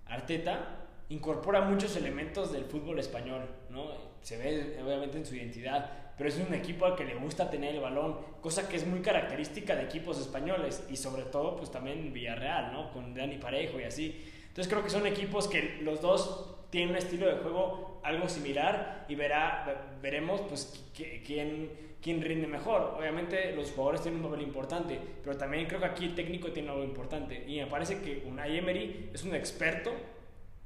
[0.08, 3.86] Arteta incorpora muchos elementos del fútbol español, ¿no?
[4.20, 7.74] Se ve obviamente en su identidad, pero es un equipo al que le gusta tener
[7.74, 12.12] el balón, cosa que es muy característica de equipos españoles y sobre todo pues también
[12.12, 12.92] Villarreal, ¿no?
[12.92, 14.24] Con Dani Parejo y así.
[14.48, 19.06] Entonces creo que son equipos que los dos tienen un estilo de juego algo similar
[19.08, 22.94] y verá, veremos pues quién, quién rinde mejor.
[22.98, 26.70] Obviamente los jugadores tienen un papel importante, pero también creo que aquí el técnico tiene
[26.70, 29.92] algo importante y me parece que Unai Emery es un experto,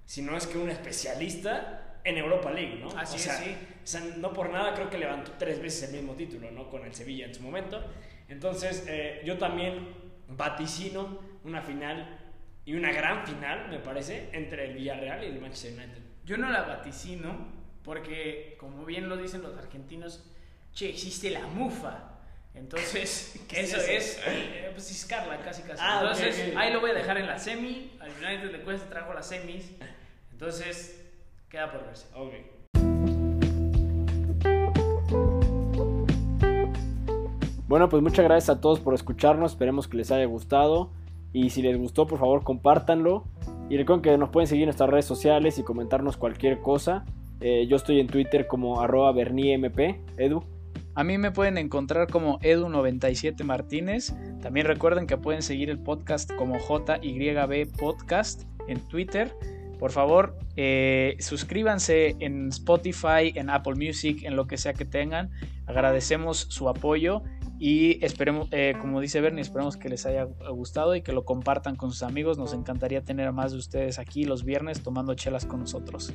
[0.05, 2.89] si no es que un especialista en Europa League, ¿no?
[2.99, 3.57] Así sí.
[3.83, 6.69] O sea, no por nada creo que levantó tres veces el mismo título, ¿no?
[6.69, 7.81] Con el Sevilla en su momento.
[8.29, 9.89] Entonces, eh, yo también
[10.29, 12.22] vaticino una final
[12.65, 16.03] y una gran final, me parece, entre el Villarreal y el Manchester United.
[16.25, 17.49] Yo no la vaticino
[17.83, 20.25] porque, como bien lo dicen los argentinos,
[20.73, 22.11] che, existe la mufa.
[22.55, 25.81] Entonces, eso es, eh, pues ciscarla casi casi.
[25.83, 27.93] Ah, Entonces, ahí lo voy a dejar en la semi.
[28.01, 29.73] Al United le cuesta trajo las semis.
[30.31, 31.03] Entonces,
[31.53, 32.07] Queda por verse.
[32.15, 32.33] Ok.
[37.69, 39.53] Bueno, pues muchas gracias a todos por escucharnos.
[39.53, 40.89] Esperemos que les haya gustado.
[41.33, 43.25] Y si les gustó, por favor, compártanlo.
[43.71, 47.05] Y recuerden que nos pueden seguir en nuestras redes sociales y comentarnos cualquier cosa.
[47.41, 49.79] Eh, yo estoy en Twitter como arroba berniemp.
[50.19, 50.45] Edu.
[50.95, 54.15] A mí me pueden encontrar como Edu97 Martínez.
[54.43, 59.33] También recuerden que pueden seguir el podcast como JYB Podcast en Twitter.
[59.79, 65.31] Por favor, eh, suscríbanse en Spotify, en Apple Music, en lo que sea que tengan.
[65.67, 67.23] Agradecemos su apoyo
[67.65, 71.77] y esperemos, eh, como dice Bernie, esperemos que les haya gustado y que lo compartan
[71.77, 72.37] con sus amigos.
[72.37, 76.13] Nos encantaría tener a más de ustedes aquí los viernes tomando chelas con nosotros.